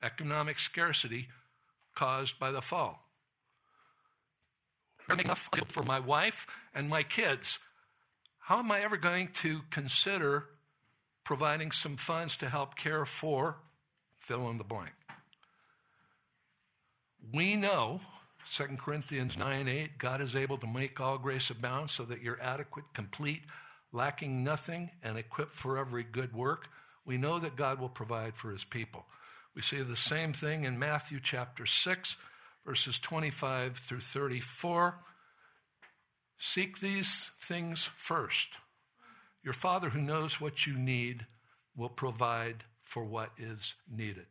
[0.00, 1.26] economic scarcity
[1.96, 3.08] caused by the fall.
[5.72, 7.58] For my wife and my kids.
[8.38, 10.46] How am I ever going to consider
[11.24, 13.56] providing some funds to help care for
[14.18, 14.92] fill in the blank?
[17.32, 18.00] We know
[18.50, 22.40] 2 Corinthians 9 8, God is able to make all grace abound so that you're
[22.42, 23.42] adequate, complete,
[23.92, 26.68] lacking nothing, and equipped for every good work.
[27.04, 29.06] We know that God will provide for his people.
[29.54, 32.16] We see the same thing in Matthew chapter 6,
[32.64, 34.98] verses 25 through 34.
[36.38, 38.48] Seek these things first.
[39.42, 41.26] Your Father who knows what you need
[41.76, 44.26] will provide for what is needed.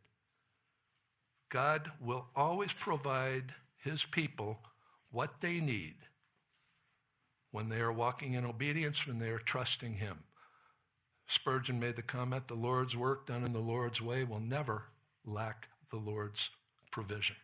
[1.48, 4.60] God will always provide his people
[5.10, 5.96] what they need
[7.50, 10.20] when they are walking in obedience, when they are trusting him.
[11.26, 14.84] Spurgeon made the comment the Lord's work done in the Lord's way will never
[15.24, 16.50] lack the Lord's
[16.90, 17.36] provision.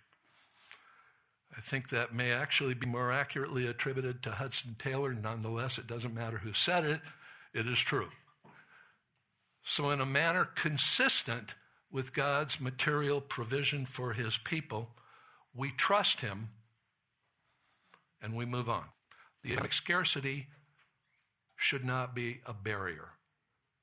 [1.57, 5.13] I think that may actually be more accurately attributed to Hudson Taylor.
[5.13, 7.01] Nonetheless, it doesn't matter who said it,
[7.55, 8.09] it is true.
[9.63, 11.55] So, in a manner consistent
[11.91, 14.91] with God's material provision for his people,
[15.55, 16.51] we trust him
[18.21, 18.85] and we move on.
[19.43, 20.47] The economic scarcity
[21.57, 23.11] should not be a barrier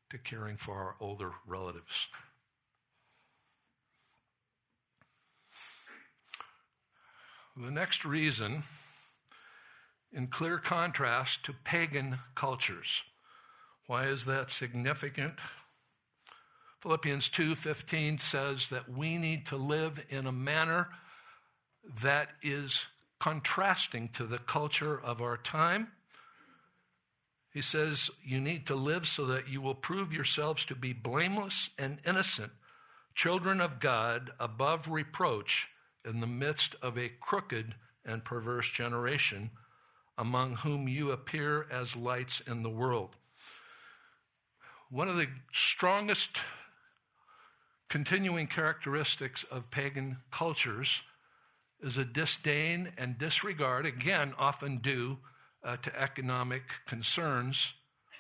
[0.10, 2.08] to caring for our older relatives.
[7.58, 8.64] The next reason,
[10.12, 13.04] in clear contrast to pagan cultures,
[13.88, 15.36] why is that significant?
[16.80, 20.90] Philippians 2:15 says that we need to live in a manner
[21.84, 22.88] that is
[23.20, 25.92] contrasting to the culture of our time.
[27.52, 31.70] He says you need to live so that you will prove yourselves to be blameless
[31.80, 32.52] and innocent,
[33.16, 35.70] children of God, above reproach
[36.04, 39.52] in the midst of a crooked and perverse generation,
[40.18, 43.16] among whom you appear as lights in the world.
[44.92, 46.38] One of the strongest
[47.90, 51.02] continuing characteristics of pagan cultures
[51.82, 55.18] is a disdain and disregard, again, often due
[55.64, 57.74] uh, to economic concerns,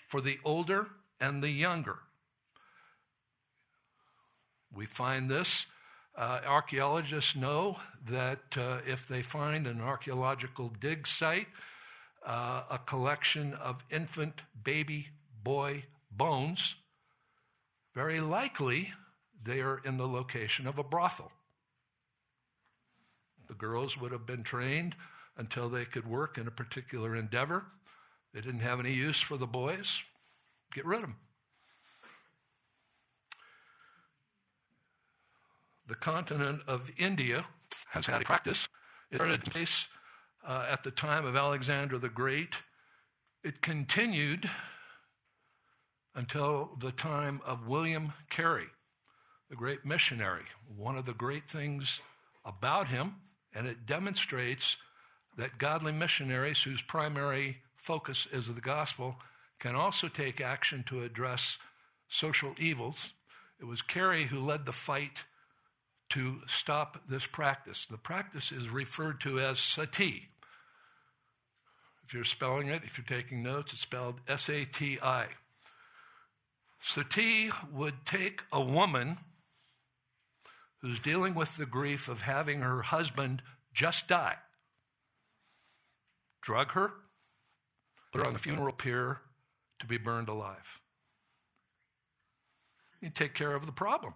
[0.07, 0.87] for the older
[1.19, 1.99] and the younger.
[4.73, 5.67] We find this.
[6.17, 11.47] Uh, archaeologists know that uh, if they find an archaeological dig site,
[12.25, 15.09] uh, a collection of infant baby
[15.43, 15.83] boy
[16.17, 16.75] bones,
[17.93, 18.93] very likely
[19.43, 21.31] they are in the location of a brothel.
[23.47, 24.95] The girls would have been trained
[25.37, 27.65] until they could work in a particular endeavor.
[28.33, 30.03] They didn't have any use for the boys.
[30.73, 31.15] Get rid of them.
[35.87, 37.45] The continent of India
[37.89, 38.67] has had a practice.
[39.11, 39.87] It started in place
[40.45, 42.55] uh, at the time of Alexander the Great.
[43.43, 44.49] It continued
[46.15, 48.67] until the time of William Carey,
[49.49, 50.45] the great missionary.
[50.75, 52.01] One of the great things
[52.45, 53.15] about him,
[53.53, 54.77] and it demonstrates
[55.37, 59.17] that godly missionaries whose primary focus is the gospel
[59.59, 61.57] can also take action to address
[62.07, 63.13] social evils.
[63.59, 65.25] It was Carey who led the fight
[66.09, 67.85] to stop this practice.
[67.85, 70.29] The practice is referred to as sati.
[72.05, 75.27] If you're spelling it, if you're taking notes, it's spelled S A T I.
[76.85, 79.17] Sati would take a woman
[80.81, 83.41] who's dealing with the grief of having her husband
[83.73, 84.35] just die,
[86.43, 86.91] drug her,
[88.11, 89.19] put her on the funeral pyre
[89.79, 90.79] to be burned alive.
[93.01, 94.13] You take care of the problem.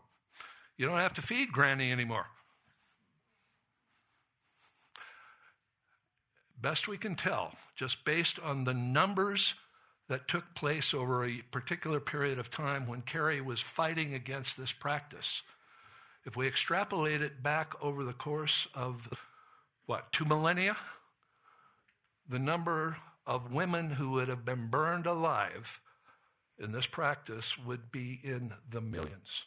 [0.77, 2.27] You don't have to feed Granny anymore.
[6.61, 9.55] Best we can tell, just based on the numbers
[10.09, 14.71] that took place over a particular period of time when Carey was fighting against this
[14.71, 15.43] practice.
[16.25, 19.07] If we extrapolate it back over the course of,
[19.85, 20.75] what, two millennia,
[22.27, 25.79] the number of women who would have been burned alive
[26.57, 29.45] in this practice would be in the millions.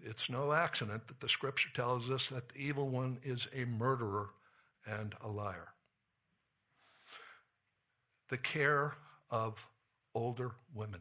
[0.00, 4.30] It's no accident that the scripture tells us that the evil one is a murderer
[4.86, 5.71] and a liar
[8.28, 8.94] the care
[9.30, 9.66] of
[10.14, 11.00] older women.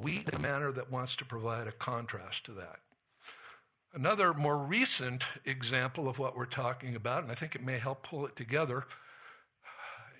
[0.00, 2.80] We, in a manner that wants to provide a contrast to that.
[3.94, 8.02] Another more recent example of what we're talking about, and I think it may help
[8.02, 8.84] pull it together.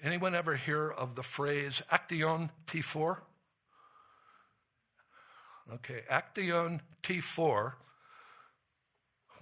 [0.03, 3.19] Anyone ever hear of the phrase Action T4?
[5.73, 7.73] Okay, Action T4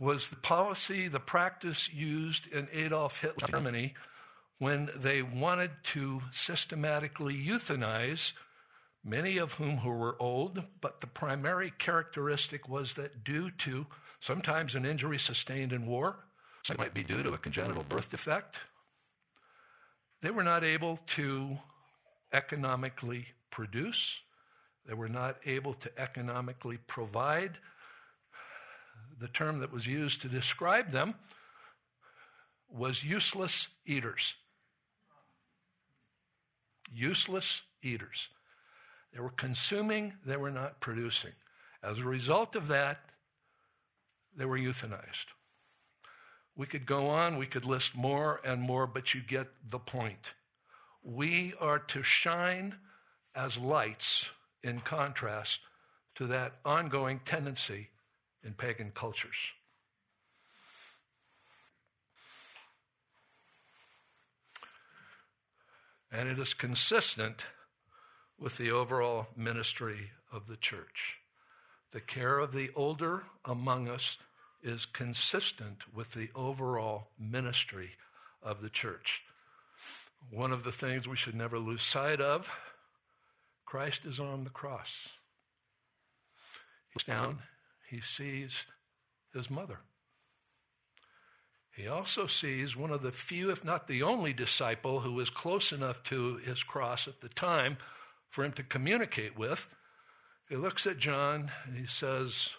[0.00, 3.94] was the policy, the practice used in Adolf Hitler Germany
[4.58, 8.32] when they wanted to systematically euthanize
[9.04, 13.86] many of whom who were old, but the primary characteristic was that due to
[14.20, 16.16] sometimes an injury sustained in war,
[16.70, 18.60] it might be due to a congenital birth defect,
[20.20, 21.58] they were not able to
[22.32, 24.20] economically produce,
[24.86, 27.58] they were not able to economically provide.
[29.18, 31.14] The term that was used to describe them
[32.68, 34.34] was useless eaters
[36.94, 38.28] useless eaters.
[39.12, 41.32] They were consuming, they were not producing.
[41.82, 43.00] As a result of that,
[44.34, 45.26] they were euthanized.
[46.56, 50.34] We could go on, we could list more and more, but you get the point.
[51.02, 52.76] We are to shine
[53.34, 54.30] as lights
[54.62, 55.60] in contrast
[56.14, 57.88] to that ongoing tendency
[58.44, 59.52] in pagan cultures.
[66.12, 67.46] And it is consistent
[68.38, 71.18] with the overall ministry of the church.
[71.92, 74.18] The care of the older among us
[74.62, 77.92] is consistent with the overall ministry
[78.42, 79.22] of the church.
[80.30, 82.54] One of the things we should never lose sight of
[83.64, 85.08] Christ is on the cross.
[86.92, 87.38] He's down,
[87.88, 88.66] he sees
[89.32, 89.80] his mother.
[91.82, 95.72] He also sees one of the few, if not the only disciple who was close
[95.72, 97.76] enough to his cross at the time
[98.28, 99.74] for him to communicate with.
[100.48, 102.54] He looks at John and he says,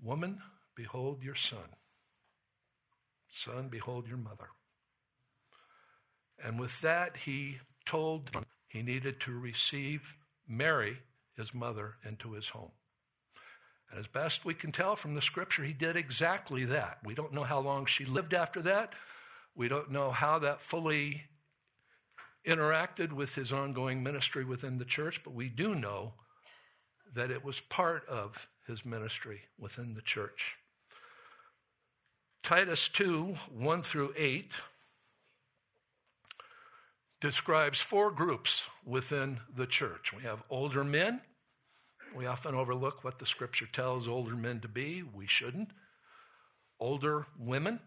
[0.00, 0.40] Woman,
[0.76, 1.74] behold your son.
[3.28, 4.50] Son, behold your mother.
[6.40, 8.30] And with that, he told
[8.68, 10.14] he needed to receive
[10.46, 10.98] Mary,
[11.36, 12.70] his mother, into his home.
[13.90, 16.98] And as best we can tell from the scripture, he did exactly that.
[17.04, 18.92] We don't know how long she lived after that.
[19.54, 21.24] We don't know how that fully
[22.46, 26.14] interacted with his ongoing ministry within the church, but we do know
[27.14, 30.56] that it was part of his ministry within the church.
[32.42, 34.54] Titus 2 1 through 8
[37.20, 40.12] describes four groups within the church.
[40.12, 41.22] We have older men.
[42.16, 45.02] We often overlook what the scripture tells older men to be.
[45.02, 45.68] We shouldn't.
[46.80, 47.80] Older women,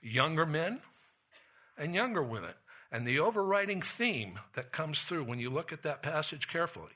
[0.00, 0.80] younger men,
[1.76, 2.54] and younger women.
[2.90, 6.92] And the overriding theme that comes through when you look at that passage carefully,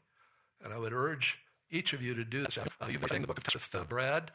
[0.64, 1.38] and I would urge
[1.70, 2.56] each of you to do this.
[2.56, 4.30] Uh, you've been reading the book of with uh, Brad,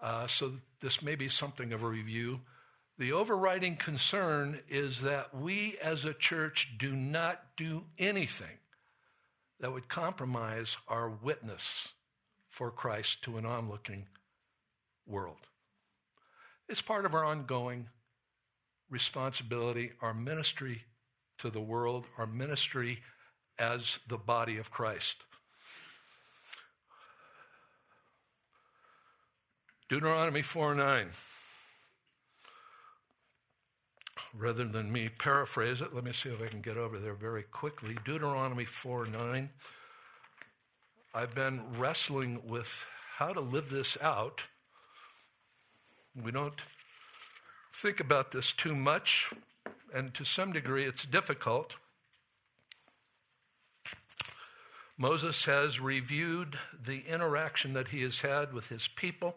[0.00, 2.40] uh, so this may be something of a review.
[2.98, 8.58] The overriding concern is that we as a church do not do anything
[9.60, 11.88] that would compromise our witness
[12.48, 14.06] for Christ to an onlooking
[15.06, 15.48] world.
[16.68, 17.88] It's part of our ongoing
[18.90, 20.82] responsibility, our ministry
[21.38, 23.00] to the world, our ministry
[23.58, 25.22] as the body of Christ.
[29.88, 31.08] Deuteronomy 4 9.
[34.34, 37.42] Rather than me paraphrase it, let me see if I can get over there very
[37.42, 37.96] quickly.
[38.04, 39.50] Deuteronomy 4 9.
[41.14, 44.44] I've been wrestling with how to live this out.
[46.14, 46.60] We don't
[47.72, 49.32] think about this too much,
[49.94, 51.76] and to some degree it's difficult.
[54.98, 59.36] Moses has reviewed the interaction that he has had with his people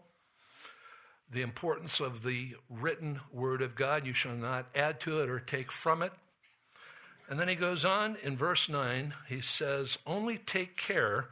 [1.31, 4.05] the importance of the written word of God.
[4.05, 6.11] You shall not add to it or take from it.
[7.29, 11.27] And then he goes on in verse 9, he says, Only take care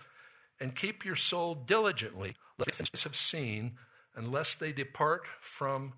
[0.59, 3.73] and keep your soul diligently, lest have seen,
[4.15, 5.93] unless they depart from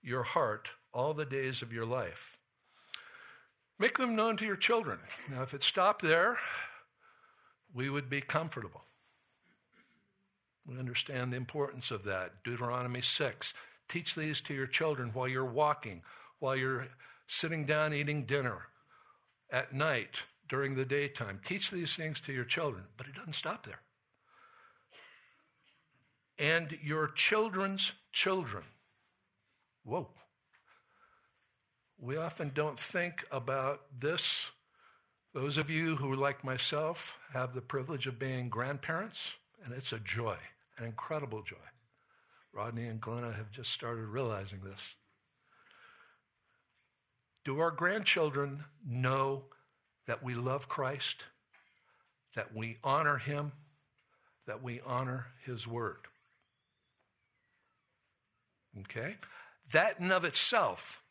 [0.00, 2.38] your heart all the days of your life.
[3.78, 5.00] Make them known to your children.
[5.30, 6.38] Now, if it stopped there,
[7.74, 8.84] we would be comfortable.
[10.66, 12.42] We understand the importance of that.
[12.42, 13.54] Deuteronomy 6.
[13.88, 16.02] Teach these to your children while you're walking,
[16.40, 16.88] while you're
[17.28, 18.62] sitting down eating dinner,
[19.50, 21.40] at night, during the daytime.
[21.44, 22.84] Teach these things to your children.
[22.96, 23.80] But it doesn't stop there.
[26.38, 28.64] And your children's children.
[29.84, 30.08] Whoa.
[31.98, 34.50] We often don't think about this.
[35.32, 39.98] Those of you who, like myself, have the privilege of being grandparents, and it's a
[39.98, 40.36] joy
[40.78, 41.56] an incredible joy.
[42.52, 44.96] Rodney and Glenna have just started realizing this.
[47.44, 49.44] Do our grandchildren know
[50.06, 51.24] that we love Christ,
[52.34, 53.52] that we honor Him,
[54.46, 55.98] that we honor His Word?
[58.80, 59.16] Okay?
[59.72, 61.02] That in of itself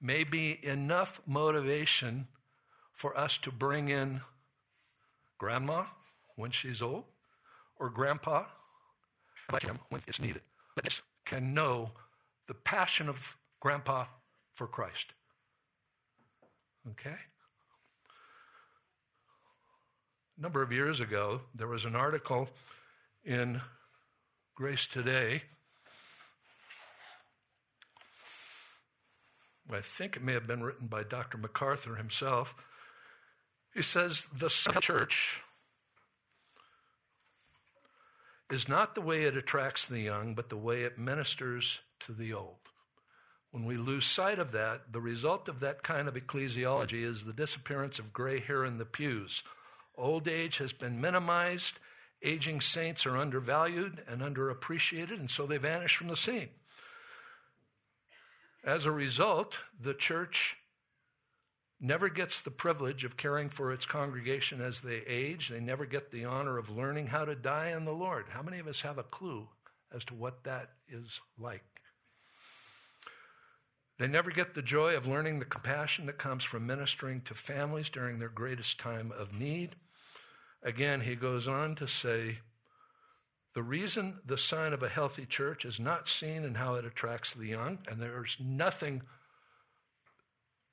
[0.00, 2.28] may be enough motivation
[2.92, 4.20] for us to bring in
[5.38, 5.84] grandma
[6.36, 7.04] when she's old,
[7.78, 8.44] or grandpa
[9.52, 10.42] like him when it's needed.
[10.74, 11.90] But can know
[12.46, 14.06] the passion of grandpa
[14.54, 15.12] for Christ.
[16.90, 17.16] Okay?
[20.38, 22.48] A number of years ago, there was an article
[23.24, 23.60] in
[24.54, 25.42] Grace Today.
[29.72, 31.38] I think it may have been written by Dr.
[31.38, 32.54] MacArthur himself.
[33.74, 35.42] He says the church
[38.50, 42.32] is not the way it attracts the young, but the way it ministers to the
[42.32, 42.56] old.
[43.50, 47.32] When we lose sight of that, the result of that kind of ecclesiology is the
[47.32, 49.42] disappearance of gray hair in the pews.
[49.96, 51.78] Old age has been minimized,
[52.22, 56.50] aging saints are undervalued and underappreciated, and so they vanish from the scene.
[58.62, 60.58] As a result, the church
[61.80, 65.48] never gets the privilege of caring for its congregation as they age.
[65.48, 68.26] They never get the honor of learning how to die in the Lord.
[68.30, 69.48] How many of us have a clue
[69.94, 71.64] as to what that is like?
[73.98, 77.88] They never get the joy of learning the compassion that comes from ministering to families
[77.88, 79.76] during their greatest time of need.
[80.62, 82.38] Again, he goes on to say,
[83.54, 87.32] the reason the sign of a healthy church is not seen in how it attracts
[87.32, 89.00] the young, and there's nothing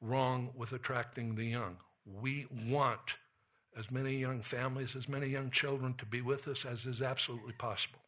[0.04, 1.78] wrong with attracting the young.
[2.06, 3.18] We want
[3.78, 7.54] as many young families, as many young children to be with us as is absolutely
[7.54, 7.99] possible.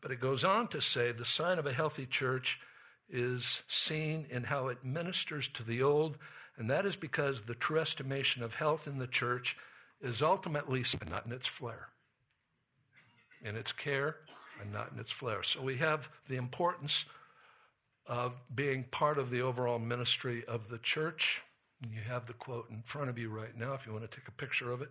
[0.00, 2.60] But it goes on to say the sign of a healthy church
[3.08, 6.16] is seen in how it ministers to the old,
[6.56, 9.56] and that is because the true estimation of health in the church
[10.00, 11.88] is ultimately not in its flare,
[13.42, 14.16] in its care
[14.60, 15.42] and not in its flare.
[15.42, 17.06] So we have the importance
[18.06, 21.42] of being part of the overall ministry of the church.
[21.90, 24.28] You have the quote in front of you right now if you want to take
[24.28, 24.90] a picture of it.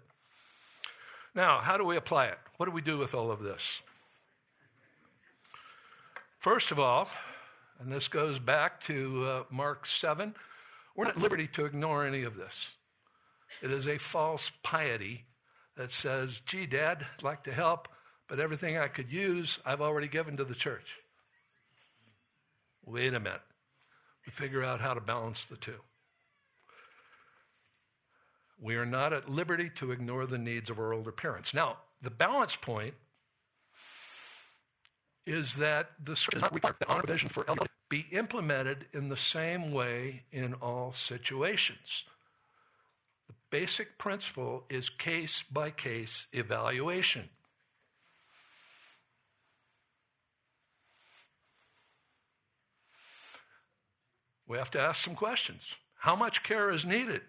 [1.36, 2.38] Now, how do we apply it?
[2.58, 3.82] What do we do with all of this?
[6.38, 7.10] First of all,
[7.80, 10.36] and this goes back to uh, Mark 7,
[10.96, 12.76] we're not at liberty to ignore any of this.
[13.62, 15.26] It is a false piety
[15.76, 17.88] that says, gee, Dad, I'd like to help,
[18.28, 21.00] but everything I could use, I've already given to the church.
[22.86, 23.42] Wait a minute.
[24.26, 25.80] We figure out how to balance the two.
[28.60, 31.54] We are not at liberty to ignore the needs of our older parents.
[31.54, 32.94] Now, the balance point
[35.26, 36.16] is that the
[36.88, 42.06] honor provision for elderly be implemented in the same way in all situations.
[43.28, 47.30] The basic principle is case by case evaluation.
[54.48, 55.76] We have to ask some questions.
[56.00, 57.22] How much care is needed?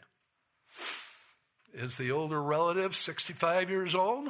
[1.72, 4.28] Is the older relative 65 years old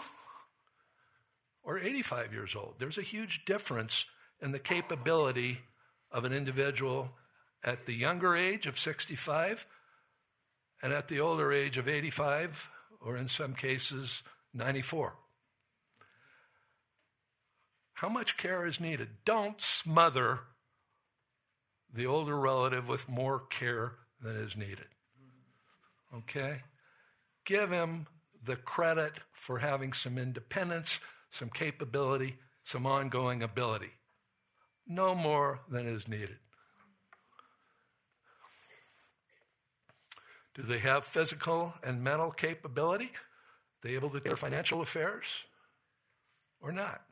[1.63, 2.75] or 85 years old?
[2.79, 4.07] There's a huge difference
[4.41, 5.61] in the capability
[6.11, 7.13] of an individual
[7.63, 9.67] at the younger age of 65
[10.83, 12.71] and at the older age of 85,
[13.01, 14.23] or in some cases,
[14.53, 15.15] 94.
[17.95, 19.09] How much care is needed?
[19.25, 20.41] Don't smother
[21.95, 24.89] the older relative with more care than is needed.
[26.13, 26.63] Okay?
[27.45, 28.07] Give him
[28.45, 33.93] the credit for having some independence, some capability, some ongoing ability.
[34.87, 36.37] No more than is needed.
[40.55, 43.07] Do they have physical and mental capability?
[43.07, 45.27] Are they able to do their financial affairs
[46.61, 47.03] or not?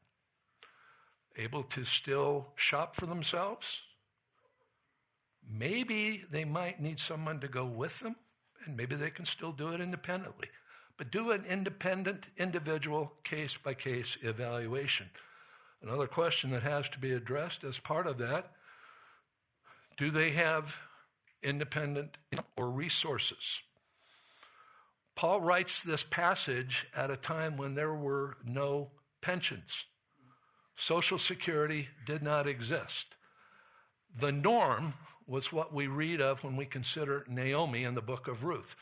[1.36, 3.82] Able to still shop for themselves?
[5.48, 8.16] Maybe they might need someone to go with them,
[8.64, 10.48] and maybe they can still do it independently.
[10.96, 15.10] But do an independent, individual, case by case evaluation.
[15.82, 18.52] Another question that has to be addressed as part of that
[19.98, 20.80] do they have
[21.42, 22.16] independent
[22.56, 23.60] or resources?
[25.14, 28.90] Paul writes this passage at a time when there were no
[29.20, 29.84] pensions.
[30.74, 33.14] Social Security did not exist.
[34.18, 34.94] The norm
[35.26, 38.76] was what we read of when we consider Naomi in the book of Ruth.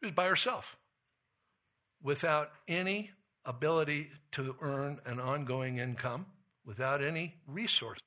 [0.00, 0.76] She was by herself,
[2.02, 3.10] without any
[3.44, 6.26] ability to earn an ongoing income,
[6.64, 7.98] without any resource.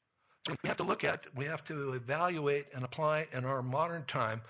[0.47, 4.05] So we have to look at, we have to evaluate and apply in our modern
[4.05, 4.41] time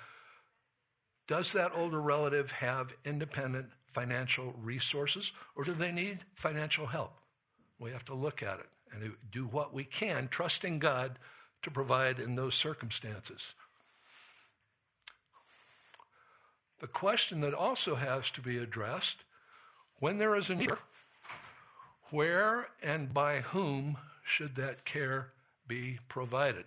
[1.32, 7.14] does that older relative have independent financial resources or do they need financial help?
[7.80, 11.18] We have to look at it and do what we can, trusting God
[11.62, 13.54] to provide in those circumstances.
[16.80, 19.18] The question that also has to be addressed
[20.00, 20.72] when there is a need,
[22.10, 25.34] where and by whom should that care
[25.68, 26.66] be provided?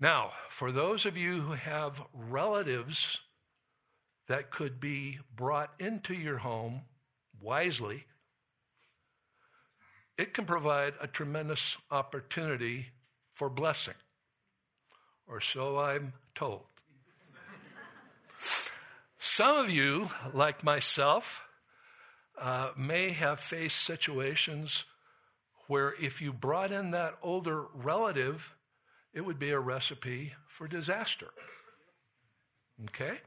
[0.00, 3.20] Now, for those of you who have relatives
[4.26, 6.82] that could be brought into your home
[7.40, 8.06] wisely,
[10.16, 12.86] it can provide a tremendous opportunity
[13.42, 13.94] for blessing,
[15.26, 16.62] or so I'm told.
[19.18, 21.42] Some of you, like myself,
[22.40, 24.84] uh, may have faced situations
[25.66, 28.54] where if you brought in that older relative,
[29.12, 31.30] it would be a recipe for disaster.
[32.84, 33.18] Okay?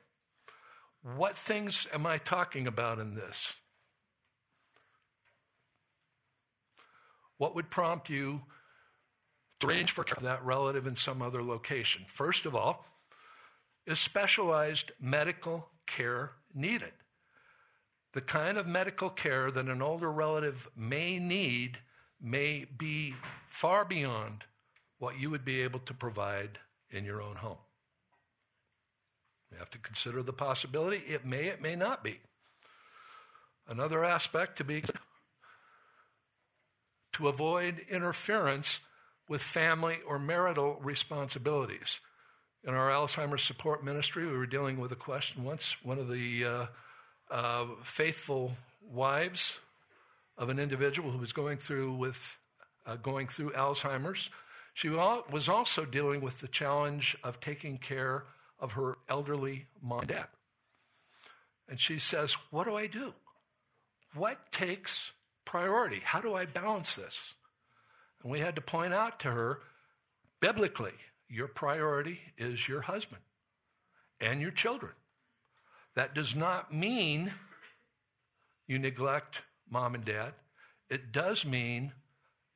[1.18, 3.58] What things am I talking about in this?
[7.38, 8.44] What would prompt you
[9.66, 12.04] arrange for that relative in some other location.
[12.08, 12.86] First of all,
[13.86, 16.94] is specialized medical care needed?
[18.14, 21.80] The kind of medical care that an older relative may need
[22.22, 23.14] may be
[23.48, 24.46] far beyond
[24.98, 26.60] what you would be able to provide
[26.90, 27.58] in your own home.
[29.52, 30.98] You have to consider the possibility.
[31.08, 32.20] It may, it may not be.
[33.68, 34.84] Another aspect to be
[37.14, 38.82] to avoid interference
[39.28, 42.00] with family or marital responsibilities.
[42.64, 45.78] In our Alzheimer's support ministry, we were dealing with a question once.
[45.84, 46.66] One of the uh,
[47.30, 48.54] uh, faithful
[48.92, 49.60] wives
[50.36, 52.40] of an individual who was going through with
[52.88, 54.30] uh, going through Alzheimer's,
[54.74, 58.26] she was also dealing with the challenge of taking care
[58.60, 60.28] of her elderly mom and dad.
[61.70, 63.14] And she says, "What do I do?
[64.16, 65.14] What takes
[65.46, 66.02] priority?
[66.04, 67.35] How do I balance this?"
[68.26, 69.60] And we had to point out to her
[70.40, 70.94] biblically,
[71.30, 73.22] your priority is your husband
[74.20, 74.94] and your children.
[75.94, 77.32] That does not mean
[78.66, 80.34] you neglect mom and dad.
[80.90, 81.92] It does mean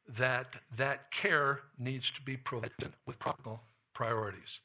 [0.08, 3.60] that that care needs to be provided with proper
[3.94, 4.62] priorities.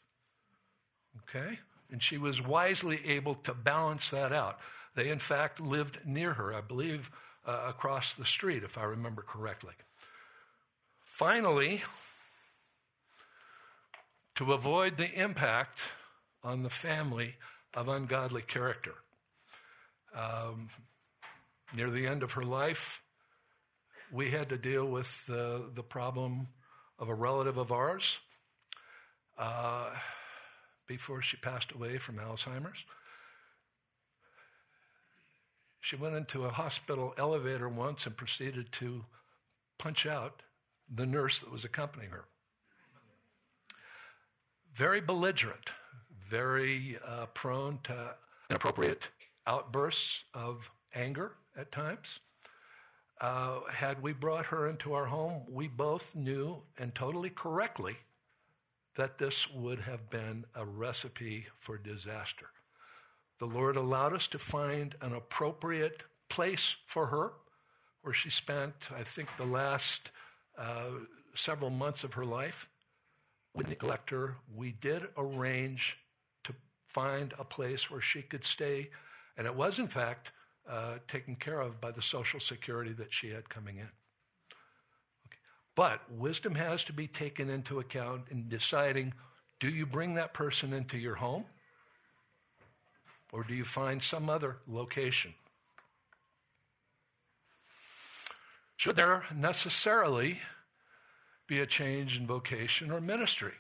[1.19, 1.59] Okay?
[1.91, 4.59] And she was wisely able to balance that out.
[4.95, 7.11] They, in fact, lived near her, I believe,
[7.45, 9.75] uh, across the street, if I remember correctly.
[11.15, 11.81] Finally,
[14.35, 15.93] to avoid the impact
[16.43, 17.37] on the family
[17.73, 18.95] of ungodly character.
[20.13, 20.71] Um,
[21.73, 23.01] near the end of her life,
[24.11, 26.49] we had to deal with the, the problem
[26.99, 28.19] of a relative of ours
[29.39, 29.91] uh,
[30.89, 32.85] before she passed away from Alzheimer's.
[35.81, 39.05] She went into a hospital elevator once and proceeded to
[39.79, 40.43] punch out
[40.93, 42.25] the nurse that was accompanying her.
[44.75, 45.71] Very belligerent,
[46.29, 48.15] very uh, prone to
[48.51, 49.11] inappropriate
[49.47, 52.21] outbursts of anger at times.
[53.21, 57.97] Uh, had we brought her into our home, we both knew and totally correctly
[58.97, 62.47] that this would have been a recipe for disaster.
[63.39, 67.33] The Lord allowed us to find an appropriate place for her
[68.03, 70.11] where she spent, I think, the last
[70.59, 70.91] uh,
[71.35, 72.69] several months of her life.
[73.55, 74.37] We neglect her.
[74.55, 75.99] We did arrange
[76.45, 76.55] to
[76.87, 78.91] find a place where she could stay,
[79.37, 80.33] and it was, in fact,
[80.69, 83.89] uh, taken care of by the Social Security that she had coming in.
[85.27, 85.39] Okay.
[85.75, 89.15] But wisdom has to be taken into account in deciding
[89.61, 91.45] do you bring that person into your home
[93.33, 95.35] or do you find some other location?
[98.77, 100.41] Should there necessarily
[101.47, 103.53] be a change in vocation or ministry?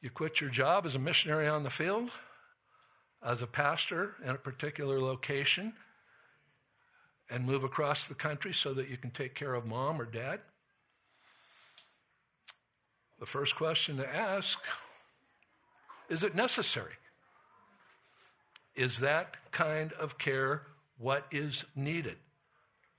[0.00, 2.10] You quit your job as a missionary on the field
[3.22, 5.72] as a pastor in a particular location
[7.28, 10.40] and move across the country so that you can take care of mom or dad?
[13.18, 14.60] The first question to ask
[16.08, 16.92] is it necessary?
[18.76, 20.62] Is that kind of care
[20.98, 22.16] what is needed?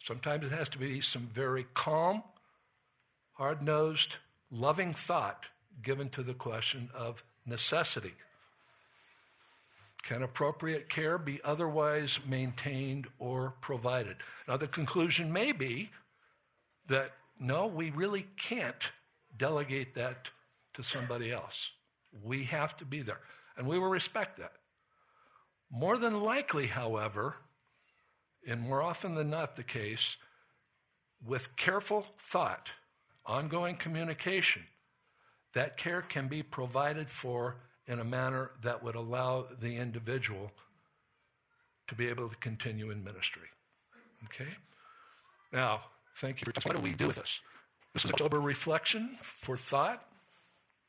[0.07, 2.23] Sometimes it has to be some very calm,
[3.33, 4.15] hard nosed,
[4.49, 5.49] loving thought
[5.83, 8.13] given to the question of necessity.
[10.03, 14.15] Can appropriate care be otherwise maintained or provided?
[14.47, 15.89] Now, the conclusion may be
[16.87, 18.93] that no, we really can't
[19.37, 20.29] delegate that
[20.75, 21.71] to somebody else.
[22.23, 23.19] We have to be there.
[23.57, 24.53] And we will respect that.
[25.69, 27.35] More than likely, however,
[28.47, 30.17] and more often than not the case,
[31.23, 32.71] with careful thought,
[33.25, 34.63] ongoing communication,
[35.53, 40.51] that care can be provided for in a manner that would allow the individual
[41.87, 43.49] to be able to continue in ministry.
[44.25, 44.49] Okay?
[45.51, 45.81] Now,
[46.15, 47.41] thank you for what do we do with this?
[47.93, 50.05] This is a sober reflection for thought,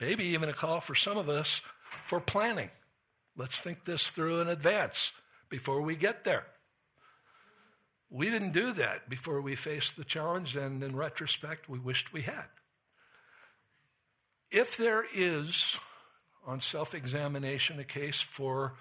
[0.00, 2.70] maybe even a call for some of us for planning.
[3.36, 5.12] Let's think this through in advance
[5.48, 6.46] before we get there.
[8.10, 12.22] We didn't do that before we faced the challenge, and in retrospect, we wished we
[12.22, 12.46] had.
[14.50, 15.78] If there is
[16.46, 18.74] on self examination a case for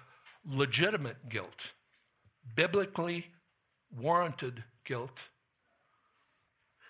[0.46, 1.72] legitimate guilt,
[2.54, 3.26] biblically
[3.94, 5.28] warranted guilt.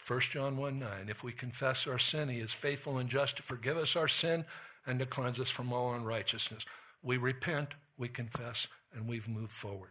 [0.06, 3.42] 1 John 1 9, if we confess our sin, he is faithful and just to
[3.42, 4.44] forgive us our sin
[4.86, 6.64] and to cleanse us from all unrighteousness.
[7.02, 9.90] We repent, we confess, and we've moved forward.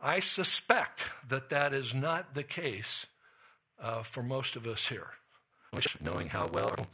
[0.00, 3.06] I suspect that that is not the case
[3.80, 5.10] uh, for most of us here.
[6.00, 6.86] Knowing how well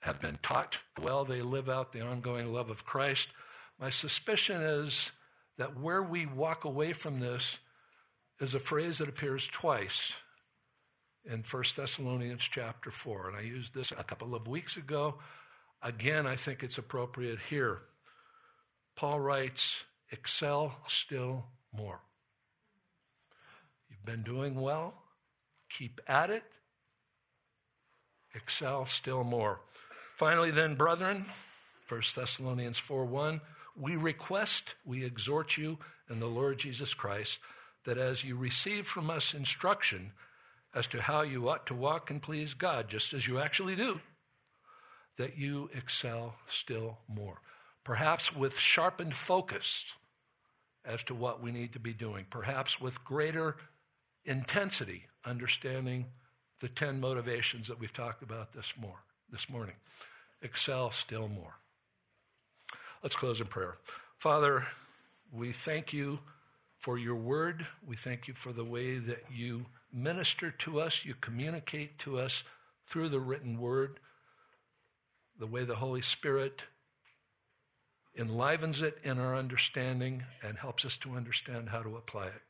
[0.00, 3.30] have been taught well, they live out the ongoing love of Christ.
[3.78, 5.12] My suspicion is
[5.58, 7.58] that where we walk away from this
[8.40, 10.14] is a phrase that appears twice
[11.24, 13.28] in 1 Thessalonians chapter 4.
[13.28, 15.16] And I used this a couple of weeks ago.
[15.82, 17.82] Again, I think it's appropriate here.
[18.96, 22.00] Paul writes, Excel still more.
[24.04, 24.94] Been doing well,
[25.70, 26.44] keep at it,
[28.34, 29.60] excel still more.
[30.16, 31.26] Finally, then, brethren,
[31.88, 33.40] 1 Thessalonians 4 1,
[33.76, 35.78] we request, we exhort you
[36.08, 37.38] in the Lord Jesus Christ
[37.84, 40.12] that as you receive from us instruction
[40.74, 44.00] as to how you ought to walk and please God, just as you actually do,
[45.16, 47.40] that you excel still more.
[47.84, 49.94] Perhaps with sharpened focus
[50.84, 53.56] as to what we need to be doing, perhaps with greater
[54.24, 56.06] intensity, understanding
[56.60, 59.74] the 10 motivations that we've talked about this more this morning.
[60.42, 61.54] Excel still more.
[63.02, 63.76] Let's close in prayer.
[64.18, 64.66] Father,
[65.32, 66.20] we thank you
[66.78, 67.66] for your word.
[67.86, 72.44] We thank you for the way that you minister to us, you communicate to us
[72.86, 74.00] through the written word,
[75.38, 76.64] the way the Holy Spirit
[78.14, 82.42] enlivens it in our understanding and helps us to understand how to apply it.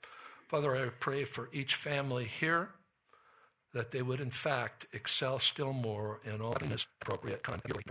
[0.55, 2.69] Father, I pray for each family here
[3.73, 7.91] that they would, in fact, excel still more in all this appropriate conduct.